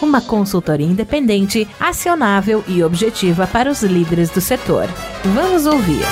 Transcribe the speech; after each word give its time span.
Uma 0.00 0.20
consultoria 0.20 0.86
independente, 0.86 1.66
acionável 1.80 2.64
e 2.68 2.82
objetiva 2.82 3.46
para 3.46 3.70
os 3.70 3.82
líderes 3.82 4.30
do 4.30 4.40
setor. 4.40 4.86
Vamos 5.34 5.66
ouvir. 5.66 6.04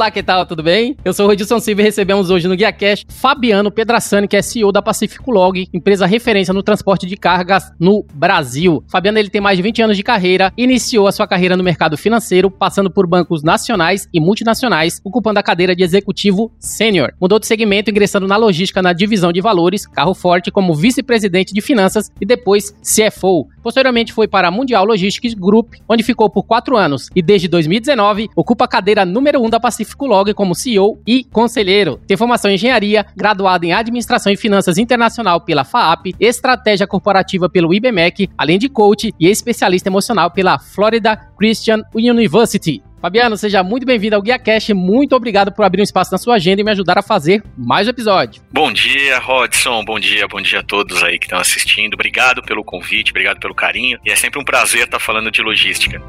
Olá, 0.00 0.10
que 0.10 0.22
tal? 0.22 0.46
Tudo 0.46 0.62
bem? 0.62 0.96
Eu 1.04 1.12
sou 1.12 1.26
o 1.26 1.28
Rodilson 1.28 1.60
Silva 1.60 1.82
e 1.82 1.84
recebemos 1.84 2.30
hoje 2.30 2.48
no 2.48 2.56
GuiaCast 2.56 3.04
Fabiano 3.10 3.70
Pedrassani, 3.70 4.26
que 4.26 4.34
é 4.34 4.40
CEO 4.40 4.72
da 4.72 4.80
Pacifico 4.80 5.30
Log, 5.30 5.68
empresa 5.74 6.06
referência 6.06 6.54
no 6.54 6.62
transporte 6.62 7.04
de 7.04 7.18
cargas 7.18 7.70
no 7.78 8.02
Brasil. 8.14 8.82
Fabiano 8.88 9.18
ele 9.18 9.28
tem 9.28 9.42
mais 9.42 9.58
de 9.58 9.62
20 9.62 9.82
anos 9.82 9.98
de 9.98 10.02
carreira, 10.02 10.54
iniciou 10.56 11.06
a 11.06 11.12
sua 11.12 11.26
carreira 11.26 11.54
no 11.54 11.62
mercado 11.62 11.98
financeiro, 11.98 12.50
passando 12.50 12.90
por 12.90 13.06
bancos 13.06 13.42
nacionais 13.42 14.08
e 14.10 14.18
multinacionais, 14.18 15.02
ocupando 15.04 15.38
a 15.38 15.42
cadeira 15.42 15.76
de 15.76 15.82
executivo 15.82 16.50
sênior. 16.58 17.12
Mudou 17.20 17.38
de 17.38 17.46
segmento, 17.46 17.90
ingressando 17.90 18.26
na 18.26 18.38
logística 18.38 18.80
na 18.80 18.94
divisão 18.94 19.30
de 19.30 19.42
valores, 19.42 19.86
carro 19.86 20.14
forte, 20.14 20.50
como 20.50 20.74
vice-presidente 20.74 21.52
de 21.52 21.60
finanças 21.60 22.10
e 22.18 22.24
depois 22.24 22.74
CFO. 22.80 23.48
Posteriormente 23.62 24.12
foi 24.12 24.26
para 24.26 24.48
a 24.48 24.50
Mundial 24.50 24.84
Logistics 24.84 25.34
Group, 25.34 25.74
onde 25.88 26.02
ficou 26.02 26.30
por 26.30 26.44
quatro 26.44 26.76
anos 26.76 27.08
e 27.14 27.22
desde 27.22 27.48
2019 27.48 28.28
ocupa 28.34 28.64
a 28.64 28.68
cadeira 28.68 29.04
número 29.04 29.40
1 29.40 29.46
um 29.46 29.50
da 29.50 29.60
Pacífico 29.60 30.06
Log 30.06 30.32
como 30.34 30.54
CEO 30.54 31.00
e 31.06 31.24
conselheiro. 31.24 32.00
Tem 32.06 32.16
formação 32.16 32.50
em 32.50 32.54
engenharia, 32.54 33.06
graduado 33.16 33.64
em 33.64 33.72
administração 33.72 34.32
e 34.32 34.36
finanças 34.36 34.78
internacional 34.78 35.40
pela 35.40 35.64
FAAP, 35.64 36.14
estratégia 36.18 36.86
corporativa 36.86 37.48
pelo 37.48 37.72
IBMEC, 37.74 38.28
além 38.36 38.58
de 38.58 38.68
coach 38.68 39.12
e 39.18 39.28
especialista 39.28 39.88
emocional 39.88 40.30
pela 40.30 40.58
Florida 40.58 41.16
Christian 41.16 41.82
University. 41.94 42.82
Fabiano, 43.00 43.34
seja 43.34 43.62
muito 43.62 43.86
bem-vindo 43.86 44.14
ao 44.14 44.20
Guia 44.20 44.38
Cash. 44.38 44.70
Muito 44.70 45.16
obrigado 45.16 45.50
por 45.50 45.64
abrir 45.64 45.80
um 45.80 45.84
espaço 45.84 46.12
na 46.12 46.18
sua 46.18 46.34
agenda 46.34 46.60
e 46.60 46.64
me 46.64 46.70
ajudar 46.70 46.98
a 46.98 47.02
fazer 47.02 47.42
mais 47.56 47.86
um 47.86 47.90
episódio. 47.90 48.42
Bom 48.52 48.70
dia, 48.70 49.18
Rodson. 49.18 49.82
Bom 49.82 49.98
dia, 49.98 50.28
bom 50.28 50.40
dia 50.42 50.60
a 50.60 50.62
todos 50.62 51.02
aí 51.02 51.18
que 51.18 51.24
estão 51.24 51.38
assistindo. 51.38 51.94
Obrigado 51.94 52.42
pelo 52.42 52.62
convite, 52.62 53.10
obrigado 53.10 53.40
pelo 53.40 53.54
carinho. 53.54 53.98
E 54.04 54.10
é 54.10 54.16
sempre 54.16 54.38
um 54.38 54.44
prazer 54.44 54.84
estar 54.84 55.00
falando 55.00 55.30
de 55.30 55.40
logística. 55.40 56.02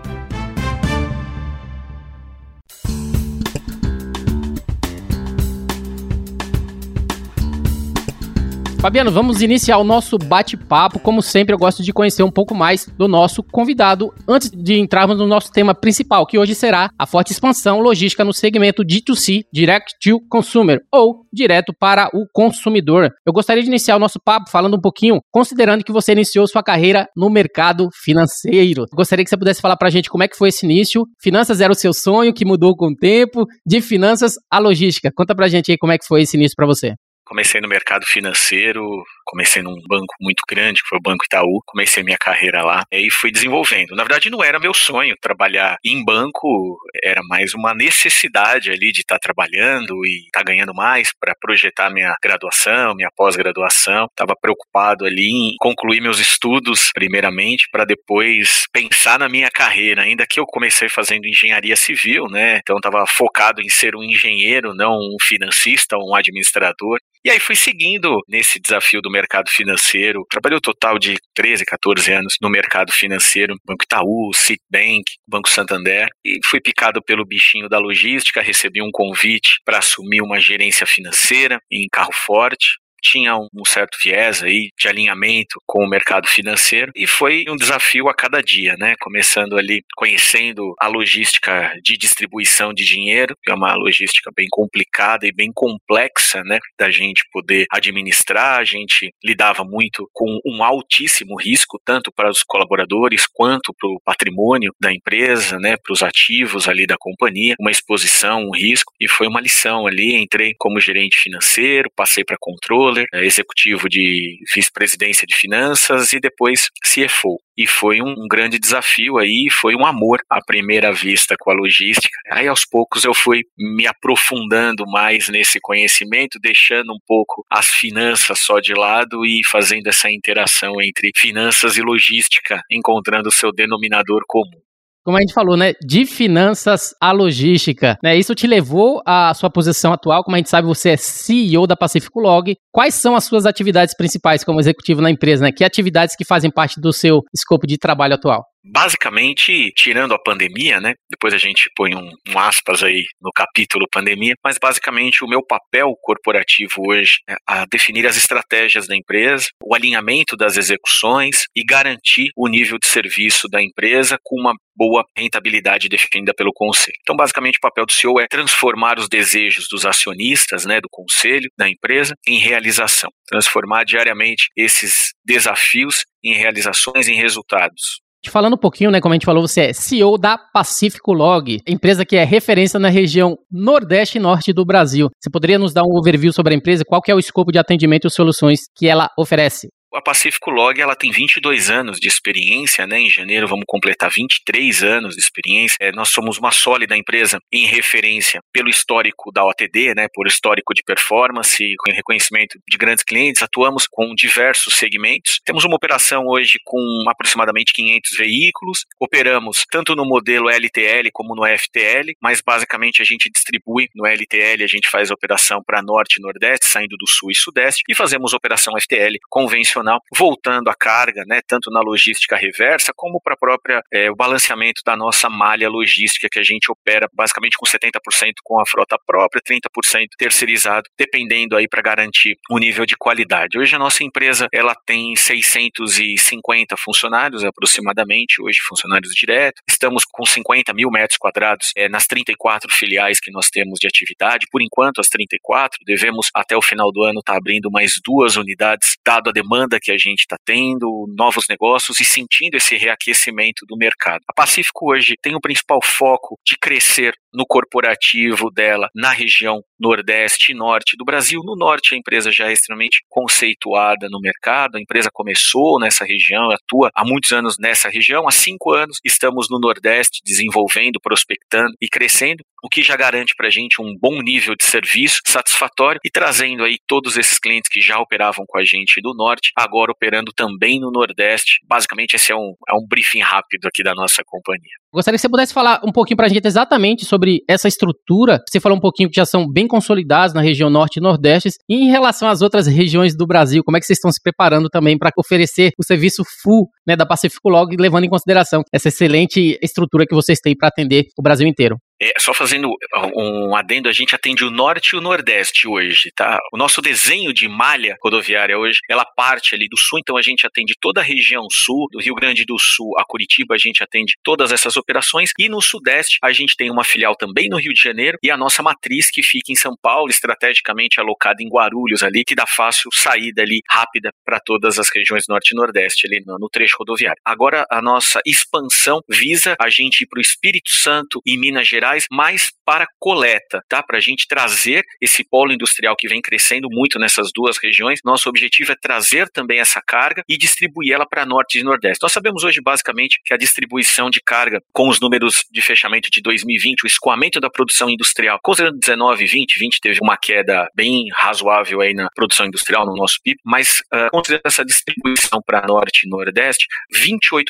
Fabiano, 8.82 9.12
vamos 9.12 9.44
iniciar 9.44 9.78
o 9.78 9.84
nosso 9.84 10.18
bate-papo. 10.18 11.00
Como 11.00 11.22
sempre, 11.22 11.54
eu 11.54 11.60
gosto 11.60 11.84
de 11.84 11.94
conhecer 11.94 12.24
um 12.24 12.32
pouco 12.32 12.56
mais 12.56 12.88
do 12.98 13.08
nosso 13.08 13.44
convidado 13.44 14.12
antes 14.28 14.50
de 14.50 14.80
entrarmos 14.80 15.20
no 15.20 15.28
nosso 15.28 15.52
tema 15.52 15.76
principal, 15.76 16.26
que 16.26 16.40
hoje 16.40 16.56
será 16.56 16.90
a 16.98 17.06
forte 17.06 17.32
expansão 17.32 17.80
logística 17.80 18.26
no 18.26 18.34
segmento 18.34 18.84
D2C, 18.84 19.44
Direct 19.54 19.94
to 20.02 20.20
Consumer, 20.28 20.80
ou 20.92 21.28
direto 21.32 21.76
para 21.80 22.08
o 22.08 22.26
consumidor. 22.34 23.12
Eu 23.24 23.32
gostaria 23.32 23.62
de 23.62 23.70
iniciar 23.70 23.98
o 23.98 24.00
nosso 24.00 24.20
papo 24.20 24.50
falando 24.50 24.78
um 24.78 24.82
pouquinho, 24.82 25.20
considerando 25.32 25.84
que 25.84 25.92
você 25.92 26.14
iniciou 26.14 26.48
sua 26.48 26.64
carreira 26.64 27.06
no 27.16 27.30
mercado 27.30 27.88
financeiro. 28.04 28.86
Gostaria 28.96 29.24
que 29.24 29.30
você 29.30 29.38
pudesse 29.38 29.62
falar 29.62 29.78
para 29.78 29.90
a 29.90 29.92
gente 29.92 30.10
como 30.10 30.24
é 30.24 30.28
que 30.28 30.36
foi 30.36 30.50
esse 30.50 30.66
início. 30.66 31.04
Finanças 31.22 31.62
era 31.62 31.72
o 31.72 31.76
seu 31.76 31.94
sonho, 31.94 32.34
que 32.34 32.44
mudou 32.44 32.76
com 32.76 32.88
o 32.88 32.96
tempo, 32.96 33.46
de 33.64 33.80
finanças 33.80 34.34
à 34.52 34.58
logística. 34.58 35.12
Conta 35.16 35.36
para 35.36 35.46
a 35.46 35.50
gente 35.50 35.72
aí 35.72 35.78
como 35.78 35.94
é 35.94 36.00
que 36.00 36.08
foi 36.08 36.24
esse 36.24 36.36
início 36.36 36.56
para 36.56 36.66
você. 36.66 36.96
Comecei 37.32 37.62
no 37.62 37.70
mercado 37.70 38.06
financeiro, 38.06 39.06
comecei 39.26 39.62
num 39.62 39.76
banco 39.88 40.14
muito 40.20 40.44
grande, 40.50 40.82
que 40.82 40.88
foi 40.88 40.98
o 40.98 41.02
Banco 41.02 41.26
Itaú, 41.26 41.62
comecei 41.66 42.04
minha 42.04 42.18
carreira 42.18 42.64
lá 42.64 42.84
e 42.92 43.10
fui 43.12 43.32
desenvolvendo. 43.32 43.96
Na 43.96 44.04
verdade, 44.04 44.30
não 44.30 44.44
era 44.44 44.60
meu 44.60 44.74
sonho 44.74 45.16
trabalhar 45.22 45.78
em 45.84 46.04
banco, 46.04 46.78
era 47.04 47.22
mais 47.28 47.54
uma 47.54 47.74
necessidade 47.74 48.72
ali 48.72 48.92
de 48.92 49.02
estar 49.02 49.16
tá 49.16 49.20
trabalhando 49.20 50.06
e 50.06 50.26
estar 50.26 50.40
tá 50.40 50.44
ganhando 50.44 50.74
mais 50.74 51.12
para 51.20 51.36
projetar 51.40 51.90
minha 51.90 52.16
graduação, 52.22 52.96
minha 52.96 53.10
pós-graduação. 53.16 54.06
Estava 54.06 54.36
preocupado 54.40 55.06
ali 55.06 55.30
em 55.30 55.56
concluir 55.60 56.02
meus 56.02 56.20
estudos, 56.20 56.92
primeiramente, 56.94 57.68
para 57.72 57.86
depois 57.86 58.66
pensar 58.72 59.20
na 59.20 59.30
minha 59.30 59.50
carreira, 59.50 60.04
ainda 60.04 60.26
que 60.28 60.40
eu 60.40 60.46
comecei 60.46 60.90
fazendo 60.90 61.28
engenharia 61.28 61.76
civil, 61.76 62.26
né? 62.30 62.58
Então 62.58 62.78
estava 62.78 63.06
focado 63.08 63.62
em 63.62 63.70
ser 63.70 63.96
um 63.96 64.04
engenheiro, 64.04 64.74
não 64.74 64.98
um 64.98 65.18
financista, 65.22 65.98
um 65.98 66.16
administrador. 66.16 67.00
E 67.24 67.30
aí 67.30 67.40
fui 67.40 67.56
seguindo 67.56 68.18
nesse 68.28 68.60
desafio 68.60 69.00
do 69.00 69.11
mercado 69.12 69.50
financeiro. 69.50 70.26
Trabalhei 70.30 70.58
o 70.58 70.62
total 70.62 70.98
de 70.98 71.18
13, 71.36 71.66
14 71.66 72.12
anos 72.12 72.36
no 72.42 72.50
mercado 72.50 72.92
financeiro, 72.92 73.56
Banco 73.66 73.84
Itaú, 73.84 74.32
Citibank, 74.34 75.04
Banco 75.28 75.50
Santander, 75.50 76.08
e 76.26 76.40
fui 76.46 76.60
picado 76.62 77.02
pelo 77.04 77.26
bichinho 77.26 77.68
da 77.70 77.80
logística, 77.80 78.42
recebi 78.42 78.82
um 78.82 78.92
convite 78.92 79.62
para 79.66 79.80
assumir 79.80 80.22
uma 80.22 80.40
gerência 80.40 80.86
financeira 80.86 81.60
em 81.72 81.88
carro 81.92 82.14
forte 82.14 82.82
tinha 83.02 83.36
um 83.36 83.66
certo 83.66 83.98
viés 84.02 84.44
aí 84.44 84.70
de 84.80 84.88
alinhamento 84.88 85.60
com 85.66 85.84
o 85.84 85.90
mercado 85.90 86.28
financeiro 86.28 86.92
e 86.96 87.08
foi 87.08 87.46
um 87.48 87.56
desafio 87.56 88.08
a 88.08 88.14
cada 88.14 88.42
dia, 88.42 88.76
né? 88.78 88.96
Começando 89.00 89.58
ali 89.58 89.82
conhecendo 89.96 90.74
a 90.80 90.88
logística 90.88 91.72
de 91.84 91.98
distribuição 91.98 92.74
de 92.74 92.86
dinheiro, 92.86 93.36
que 93.44 93.52
é 93.52 93.56
uma 93.56 93.74
logística 93.76 94.32
bem 94.36 94.48
complicada 94.52 95.26
e 95.26 95.34
bem 95.34 95.52
complexa, 95.54 96.44
né? 96.44 96.60
Da 96.80 96.92
gente 96.92 97.24
poder 97.32 97.66
administrar, 97.72 98.60
a 98.60 98.64
gente 98.64 99.12
lidava 99.24 99.64
muito 99.64 100.08
com 100.14 100.40
um 100.46 100.64
altíssimo 100.64 101.36
risco, 101.40 101.80
tanto 101.84 102.12
para 102.12 102.30
os 102.30 102.44
colaboradores 102.44 103.26
quanto 103.26 103.74
para 103.74 103.90
o 103.90 104.00
patrimônio 104.04 104.74
da 104.80 104.94
empresa, 104.94 105.58
né? 105.58 105.76
Para 105.78 105.94
os 105.94 106.04
ativos 106.04 106.68
ali 106.68 106.86
da 106.86 106.96
companhia, 107.00 107.56
uma 107.60 107.72
exposição, 107.72 108.44
um 108.44 108.56
risco, 108.56 108.94
e 109.00 109.08
foi 109.08 109.28
uma 109.28 109.42
lição 109.42 109.88
ali. 109.88 110.16
Entrei 110.16 110.54
como 110.58 110.80
gerente 110.80 111.18
financeiro, 111.18 111.90
passei 111.96 112.24
para 112.24 112.38
controle 112.40 112.91
controller, 112.92 113.08
é, 113.14 113.26
executivo 113.26 113.90
de 113.90 114.40
vice-presidência 114.54 115.26
de 115.26 115.36
finanças 115.36 116.14
e 116.14 116.20
depois 116.20 116.70
CFO. 116.84 117.38
E 117.58 117.68
foi 117.68 118.02
um, 118.02 118.10
um, 118.10 118.28
grande 118.30 118.58
desafio 118.58 119.18
aí, 119.18 119.48
foi 119.52 119.76
um 119.76 119.86
amor 119.86 120.22
à 120.30 120.40
primeira 120.44 120.92
vista 120.92 121.36
com 121.40 121.52
a 121.52 121.54
logística. 121.54 122.18
Aí 122.32 122.48
aos 122.48 122.66
poucos 122.66 123.04
eu 123.04 123.14
fui 123.14 123.42
me 123.58 123.86
aprofundando 123.88 124.86
mais 124.88 125.30
nesse 125.30 125.60
conhecimento, 125.60 126.40
deixando 126.42 126.92
um 126.92 127.00
pouco 127.06 127.46
as 127.50 127.68
finanças 127.68 128.40
só 128.40 128.60
de 128.60 128.74
lado 128.74 129.26
e 129.26 129.42
fazendo 129.46 129.88
essa 129.88 130.10
interação 130.10 130.82
entre 130.82 131.12
finanças 131.16 131.78
e 131.78 131.82
logística, 131.82 132.62
encontrando 132.72 133.30
o 133.30 133.34
seu 133.34 133.52
denominador 133.52 134.24
comum 134.28 134.62
como 135.04 135.18
a 135.18 135.22
gente 135.22 135.34
falou, 135.34 135.58
né, 135.58 135.74
de 135.86 136.06
finanças 136.06 136.94
à 137.02 137.12
logística, 137.12 137.98
né? 138.04 138.16
Isso 138.18 138.36
te 138.36 138.48
levou 138.48 139.02
à 139.06 139.34
sua 139.34 139.50
posição 139.50 139.94
atual, 139.94 140.24
como 140.24 140.36
a 140.36 140.40
gente 140.40 140.50
sabe, 140.50 140.68
você 140.68 140.92
é 140.92 140.98
CEO 140.98 141.66
da 141.66 141.76
Pacifico 141.76 142.20
Log. 142.20 142.56
Quais 142.72 142.96
são 142.96 143.16
as 143.16 143.26
suas 143.26 143.46
atividades 143.46 143.96
principais 143.96 144.44
como 144.44 144.60
executivo 144.60 145.02
na 145.02 145.10
empresa, 145.10 145.44
né? 145.44 145.52
Que 145.52 145.64
atividades 145.64 146.16
que 146.16 146.26
fazem 146.26 146.52
parte 146.52 146.80
do 146.80 146.94
seu 146.94 147.22
escopo 147.34 147.66
de 147.66 147.78
trabalho 147.78 148.16
atual? 148.16 148.44
Basicamente, 148.64 149.72
tirando 149.76 150.14
a 150.14 150.20
pandemia, 150.20 150.80
né? 150.80 150.94
Depois 151.10 151.34
a 151.34 151.38
gente 151.38 151.70
põe 151.76 151.96
um, 151.96 152.12
um, 152.30 152.40
aspas 152.40 152.84
aí 152.84 153.04
no 153.22 153.32
capítulo 153.32 153.88
pandemia, 153.92 154.36
mas 154.44 154.58
basicamente 154.58 155.24
o 155.24 155.28
meu 155.28 155.46
papel 155.46 155.94
corporativo 156.02 156.88
hoje 156.88 157.20
é 157.28 157.36
a 157.48 157.66
definir 157.66 158.06
as 158.06 158.18
estratégias 158.18 158.88
da 158.88 158.96
empresa, 158.96 159.48
o 159.64 159.76
alinhamento 159.76 160.36
das 160.36 160.58
execuções 160.58 161.46
e 161.56 161.64
garantir 161.64 162.30
o 162.36 162.48
nível 162.48 162.78
de 162.78 162.88
serviço 162.88 163.48
da 163.50 163.62
empresa 163.62 164.18
com 164.24 164.40
uma 164.40 164.54
boa 164.76 165.04
rentabilidade 165.16 165.90
definida 165.90 166.34
pelo 166.34 166.52
conselho. 166.54 166.98
Então, 167.02 167.16
basicamente, 167.16 167.58
o 167.58 167.62
papel 167.62 167.86
do 167.86 167.92
CEO 167.92 168.20
é 168.20 168.28
transformar 168.28 168.98
os 168.98 169.08
desejos 169.08 169.68
dos 169.70 169.86
acionistas, 169.86 170.66
né, 170.66 170.80
do 170.82 170.88
conselho, 170.90 171.50
da 171.58 171.70
empresa, 171.70 172.16
em 172.28 172.40
realização. 172.40 173.12
Transformar 173.28 173.84
diariamente 173.84 174.50
esses 174.56 175.14
desafios 175.24 176.06
em 176.24 176.34
realizações, 176.34 177.08
em 177.08 177.16
resultados. 177.16 178.02
Falando 178.30 178.54
um 178.54 178.58
pouquinho, 178.58 178.92
né, 178.92 179.02
como 179.02 179.14
a 179.14 179.16
gente 179.16 179.26
falou, 179.26 179.48
você 179.48 179.62
é 179.62 179.74
CEO 179.74 180.18
da 180.18 180.38
Pacífico 180.38 181.12
Log, 181.12 181.60
empresa 181.68 182.06
que 182.06 182.16
é 182.16 182.24
referência 182.24 182.80
na 182.80 182.90
região 182.90 183.38
Nordeste 183.52 184.18
e 184.18 184.22
Norte 184.22 184.54
do 184.54 184.64
Brasil. 184.64 185.10
Você 185.20 185.30
poderia 185.30 185.58
nos 185.58 185.74
dar 185.74 185.84
um 185.84 185.98
overview 185.98 186.32
sobre 186.32 186.54
a 186.54 186.58
empresa? 186.58 186.86
Qual 186.86 187.02
é 187.08 187.16
o 187.16 187.20
escopo 187.20 187.52
de 187.52 187.58
atendimento 187.58 188.08
e 188.08 188.12
soluções 188.12 188.60
que 188.76 188.88
ela 188.88 189.10
oferece? 189.18 189.70
A 189.94 190.02
Pacífico 190.02 190.50
Log 190.50 190.80
ela 190.80 190.96
tem 190.96 191.12
22 191.12 191.70
anos 191.70 192.00
de 192.00 192.08
experiência, 192.08 192.88
né? 192.88 192.98
Em 192.98 193.10
janeiro 193.10 193.46
vamos 193.46 193.66
completar 193.68 194.10
23 194.10 194.84
anos 194.84 195.16
de 195.16 195.22
experiência. 195.22 195.76
É, 195.82 195.92
nós 195.92 196.10
somos 196.10 196.38
uma 196.38 196.52
sólida 196.52 196.96
empresa 196.96 197.40
em 197.52 197.66
referência 197.66 198.42
pelo 198.54 198.70
histórico 198.70 199.34
da 199.34 199.44
OTD, 199.44 199.94
né? 199.94 200.08
Por 200.14 200.28
histórico 200.28 200.74
de 200.74 200.82
performance, 200.82 201.62
com 201.78 201.92
reconhecimento 201.92 202.58
de 202.66 202.78
grandes 202.78 203.04
clientes. 203.04 203.42
Atuamos 203.42 203.86
com 203.86 204.16
diversos 204.16 204.76
segmentos. 204.76 205.42
Temos 205.44 205.66
uma 205.66 205.76
operação 205.76 206.24
hoje 206.26 206.58
com 206.64 206.80
aproximadamente 207.10 207.74
500 207.74 208.12
veículos. 208.18 208.86
Operamos 208.98 209.66
tanto 209.70 209.94
no 209.94 210.06
modelo 210.06 210.50
LTL 210.50 211.10
como 211.12 211.36
no 211.36 211.44
FTL, 211.46 212.16
mas 212.22 212.40
basicamente 212.40 213.02
a 213.02 213.06
gente 213.06 213.30
distribui 213.30 213.90
no 213.94 214.06
LTL, 214.06 214.64
a 214.64 214.68
gente 214.68 214.88
faz 214.90 215.12
operação 215.12 215.62
para 215.62 215.82
norte 215.82 216.16
e 216.18 216.22
nordeste, 216.22 216.66
saindo 216.66 216.96
do 216.98 217.08
sul 217.10 217.30
e 217.30 217.36
sudeste, 217.36 217.84
e 217.90 217.94
fazemos 217.94 218.34
operação 218.34 218.74
FTL 218.80 219.18
convencional, 219.30 219.81
voltando 220.16 220.70
a 220.70 220.76
carga, 220.76 221.24
né, 221.28 221.42
tanto 221.48 221.70
na 221.72 221.82
logística 221.82 222.36
reversa 222.36 222.92
como 222.96 223.22
para 223.22 223.36
própria 223.38 223.82
é, 223.92 224.10
o 224.10 224.16
balanceamento 224.16 224.82
da 224.86 224.96
nossa 224.96 225.30
malha 225.30 225.70
logística 225.70 226.28
que 226.30 226.40
a 226.40 226.44
gente 226.44 226.72
opera 226.72 227.08
basicamente 227.14 227.58
com 227.58 227.66
70% 227.66 228.00
com 228.44 228.60
a 228.60 228.66
frota 228.66 228.98
própria, 229.06 229.42
30% 229.42 230.08
terceirizado, 230.18 230.90
dependendo 230.98 231.56
aí 231.56 231.68
para 231.68 231.82
garantir 231.82 232.38
o 232.50 232.58
nível 232.58 232.86
de 232.86 232.96
qualidade. 232.96 233.58
Hoje 233.58 233.76
a 233.76 233.80
nossa 233.80 234.04
empresa 234.04 234.48
ela 234.54 234.76
tem 234.86 235.16
650 235.16 236.76
funcionários 236.78 237.44
aproximadamente, 237.44 238.42
hoje 238.42 238.60
funcionários 238.62 239.14
diretos. 239.14 239.62
Estamos 239.68 240.04
com 240.06 240.26
50 240.26 240.74
mil 240.74 240.90
metros 240.90 241.18
quadrados 241.18 241.72
é, 241.76 241.90
nas 241.90 242.06
34 242.06 242.72
filiais 242.72 243.20
que 243.20 243.32
nós 243.32 243.50
temos 243.50 243.80
de 243.80 243.88
atividade. 243.88 244.48
Por 244.52 244.62
enquanto, 244.62 245.00
as 245.00 245.08
34, 245.08 245.80
devemos 245.86 246.30
até 246.34 246.56
o 246.56 246.62
final 246.62 246.92
do 246.92 247.04
ano 247.04 247.20
estar 247.20 247.34
tá 247.34 247.38
abrindo 247.38 247.70
mais 247.72 248.00
duas 248.04 248.36
unidades, 248.36 248.98
dado 249.06 249.30
a 249.30 249.34
demanda 249.34 249.71
que 249.80 249.92
a 249.92 249.98
gente 249.98 250.22
está 250.22 250.38
tendo, 250.46 251.06
novos 251.16 251.46
negócios 251.50 252.00
e 252.00 252.06
sentindo 252.06 252.56
esse 252.56 252.76
reaquecimento 252.76 253.66
do 253.68 253.78
mercado. 253.78 254.22
A 254.28 254.34
Pacífico 254.34 254.92
hoje 254.92 255.16
tem 255.22 255.36
o 255.36 255.42
principal 255.42 255.80
foco 255.84 256.38
de 256.46 256.58
crescer 256.58 257.14
no 257.34 257.46
corporativo 257.46 258.50
dela 258.52 258.90
na 258.94 259.12
região 259.12 259.64
nordeste 259.80 260.52
e 260.52 260.56
norte 260.56 260.96
do 260.98 261.06
Brasil. 261.06 261.42
No 261.44 261.56
norte, 261.56 261.96
a 261.96 261.98
empresa 261.98 262.32
já 262.32 262.50
é 262.50 262.54
extremamente 262.54 263.04
conceituada 263.10 264.08
no 264.10 264.20
mercado, 264.20 264.76
a 264.76 264.82
empresa 264.82 265.10
começou 265.12 265.80
nessa 265.80 266.06
região, 266.06 266.52
atua 266.52 266.90
há 266.94 267.04
muitos 267.04 267.32
anos 267.32 267.56
nessa 267.60 267.90
região, 267.90 268.28
há 268.28 268.32
cinco 268.32 268.72
anos 268.72 269.00
estamos 269.04 269.48
no 269.50 269.60
nordeste 269.60 270.22
desenvolvendo, 270.24 271.00
prospectando 271.02 271.74
e 271.82 271.88
crescendo, 271.88 272.44
o 272.64 272.70
que 272.70 272.84
já 272.84 272.96
garante 272.96 273.34
para 273.36 273.48
a 273.48 273.50
gente 273.50 273.82
um 273.82 273.96
bom 274.00 274.22
nível 274.22 274.56
de 274.56 274.64
serviço 274.64 275.20
satisfatório 275.26 276.00
e 276.06 276.10
trazendo 276.10 276.64
aí 276.64 276.78
todos 276.88 277.18
esses 277.18 277.40
clientes 277.40 277.70
que 277.70 277.82
já 277.82 278.00
operavam 278.00 278.46
com 278.48 278.58
a 278.58 278.64
gente 278.64 279.02
do 279.02 279.14
norte, 279.16 279.52
agora 279.58 279.92
operando 279.92 280.32
também 280.36 280.80
no 280.80 280.92
nordeste. 280.92 281.60
Basicamente, 281.68 282.16
esse 282.16 282.32
é 282.32 282.36
um, 282.36 282.54
é 282.70 282.74
um 282.74 282.86
briefing 282.88 283.22
rápido 283.22 283.68
aqui 283.68 283.84
da 283.84 283.94
nossa 283.96 284.22
companhia. 284.26 284.82
Gostaria 284.94 285.18
que 285.18 285.22
você 285.22 285.30
pudesse 285.30 285.54
falar 285.54 285.80
um 285.86 285.92
pouquinho 285.92 286.18
para 286.18 286.26
a 286.26 286.30
gente 286.30 286.46
exatamente 286.46 287.06
sobre 287.06 287.40
essa 287.48 287.68
estrutura. 287.68 288.40
Você 288.48 288.60
falou 288.60 288.78
um 288.78 288.82
pouquinho 288.82 289.10
que 289.10 289.16
já 289.16 289.26
são 289.26 289.50
bem 289.50 289.66
consolidados 289.66 290.34
na 290.34 290.42
região 290.42 290.70
norte 290.70 290.98
e 290.98 291.02
nordeste. 291.02 291.50
E 291.70 291.76
em 291.76 291.90
relação 291.90 292.28
às 292.28 292.42
outras 292.42 292.68
regiões 292.68 293.16
do 293.16 293.26
Brasil, 293.26 293.64
como 293.64 293.78
é 293.78 293.80
que 293.80 293.86
vocês 293.86 293.98
estão 293.98 294.12
se 294.12 294.22
preparando 294.22 294.68
também 294.70 294.98
para 294.98 295.12
oferecer 295.18 295.72
o 295.80 295.84
serviço 295.84 296.24
full 296.44 296.68
né, 296.86 296.96
da 296.96 297.06
Pacífico 297.06 297.50
Log, 297.50 297.74
levando 297.78 298.04
em 298.04 298.10
consideração 298.10 298.64
essa 298.74 298.90
excelente 298.90 299.58
estrutura 299.62 300.06
que 300.06 300.14
vocês 300.14 300.40
têm 300.40 300.56
para 300.56 300.68
atender 300.68 301.06
o 301.18 301.22
Brasil 301.22 301.48
inteiro? 301.48 301.78
É, 302.02 302.14
só 302.18 302.34
fazendo 302.34 302.74
um 303.16 303.56
adendo, 303.56 303.88
a 303.88 303.92
gente 303.92 304.16
atende 304.16 304.44
o 304.44 304.50
norte 304.50 304.96
e 304.96 304.98
o 304.98 305.02
nordeste 305.02 305.68
hoje, 305.68 306.12
tá? 306.16 306.40
O 306.52 306.58
nosso 306.58 306.82
desenho 306.82 307.32
de 307.32 307.48
malha 307.48 307.96
rodoviária 308.04 308.58
hoje, 308.58 308.80
ela 308.90 309.06
parte 309.06 309.54
ali 309.54 309.68
do 309.70 309.78
sul, 309.78 310.00
então 310.00 310.18
a 310.18 310.22
gente 310.22 310.48
atende 310.48 310.74
toda 310.82 311.00
a 311.00 311.04
região 311.04 311.46
sul, 311.52 311.88
do 311.92 312.00
Rio 312.00 312.16
Grande 312.16 312.44
do 312.44 312.58
Sul 312.58 312.98
a 312.98 313.06
Curitiba, 313.06 313.54
a 313.54 313.58
gente 313.58 313.84
atende 313.84 314.14
todas 314.24 314.52
essas 314.52 314.76
operações, 314.76 315.30
e 315.38 315.48
no 315.48 315.62
sudeste 315.62 316.18
a 316.24 316.32
gente 316.32 316.56
tem 316.58 316.72
uma 316.72 316.84
filial 316.84 317.16
também 317.16 317.48
no 317.48 317.58
Rio 317.58 317.74
de 317.74 317.82
Janeiro, 317.82 318.18
e 318.24 318.32
a 318.32 318.38
nossa 318.38 318.64
matriz 318.64 319.12
que 319.12 319.22
fica 319.22 319.52
em 319.52 319.56
São 319.56 319.76
Paulo, 319.80 320.10
estrategicamente 320.10 321.00
alocada 321.00 321.44
em 321.44 321.50
Guarulhos 321.50 322.02
ali, 322.02 322.24
que 322.24 322.34
dá 322.34 322.48
fácil 322.48 322.90
saída 322.92 323.44
ali 323.44 323.62
rápida 323.70 324.12
para 324.26 324.40
todas 324.40 324.80
as 324.80 324.90
regiões 324.90 325.26
norte 325.30 325.52
e 325.52 325.56
nordeste 325.56 326.08
ali 326.08 326.24
no, 326.26 326.40
no 326.40 326.50
trecho 326.50 326.78
rodoviário. 326.80 327.22
Agora 327.24 327.64
a 327.70 327.80
nossa 327.80 328.20
expansão 328.26 329.02
visa 329.08 329.56
a 329.62 329.70
gente 329.70 330.02
ir 330.02 330.08
para 330.08 330.18
o 330.18 330.22
Espírito 330.22 330.72
Santo 330.72 331.22
e 331.26 331.38
Minas 331.38 331.68
Gerais 331.68 331.91
mais 332.10 332.32
mais 332.32 332.52
para 332.66 332.88
coleta, 333.00 333.62
tá? 333.68 333.84
Para 333.84 333.98
a 333.98 334.02
gente 334.02 334.26
trazer 334.28 334.84
esse 335.02 335.24
polo 335.24 335.52
industrial 335.52 335.96
que 335.98 336.08
vem 336.08 336.22
crescendo 336.22 336.70
muito 336.72 336.98
nessas 336.98 337.30
duas 337.34 337.58
regiões. 337.62 338.00
Nosso 338.06 338.30
objetivo 338.30 338.72
é 338.72 338.76
trazer 338.80 339.28
também 339.30 339.60
essa 339.60 339.82
carga 339.82 340.24
e 340.30 340.38
distribuir 340.38 340.94
ela 340.94 341.06
para 341.06 341.26
norte 341.26 341.60
e 341.60 341.64
nordeste. 341.64 342.02
Nós 342.02 342.14
sabemos 342.14 342.44
hoje 342.44 342.62
basicamente 342.62 343.20
que 343.26 343.34
a 343.34 343.38
distribuição 343.38 344.10
de 344.10 344.22
carga 344.22 344.62
com 344.72 344.88
os 344.88 345.00
números 345.02 345.44
de 345.52 345.62
fechamento 345.62 346.10
de 346.10 346.22
2020, 346.22 346.84
o 346.84 346.88
escoamento 346.88 347.40
da 347.40 347.50
produção 347.50 347.90
industrial, 347.90 348.40
considerando 348.42 348.80
19 348.80 349.24
e 349.24 349.28
20, 349.28 349.60
20 349.60 349.80
teve 349.82 350.00
uma 350.02 350.16
queda 350.16 350.70
bem 350.74 351.10
razoável 351.14 351.82
aí 351.82 351.94
na 351.94 352.08
produção 352.16 352.46
industrial 352.46 352.86
no 352.86 352.96
nosso 352.96 353.20
PIB, 353.24 353.40
mas 353.46 353.82
uh, 353.94 354.10
considerando 354.12 354.46
essa 354.46 354.64
distribuição 354.64 355.42
para 355.46 355.68
norte 355.68 356.06
e 356.06 356.10
nordeste, 356.10 356.66
28% 356.96 357.44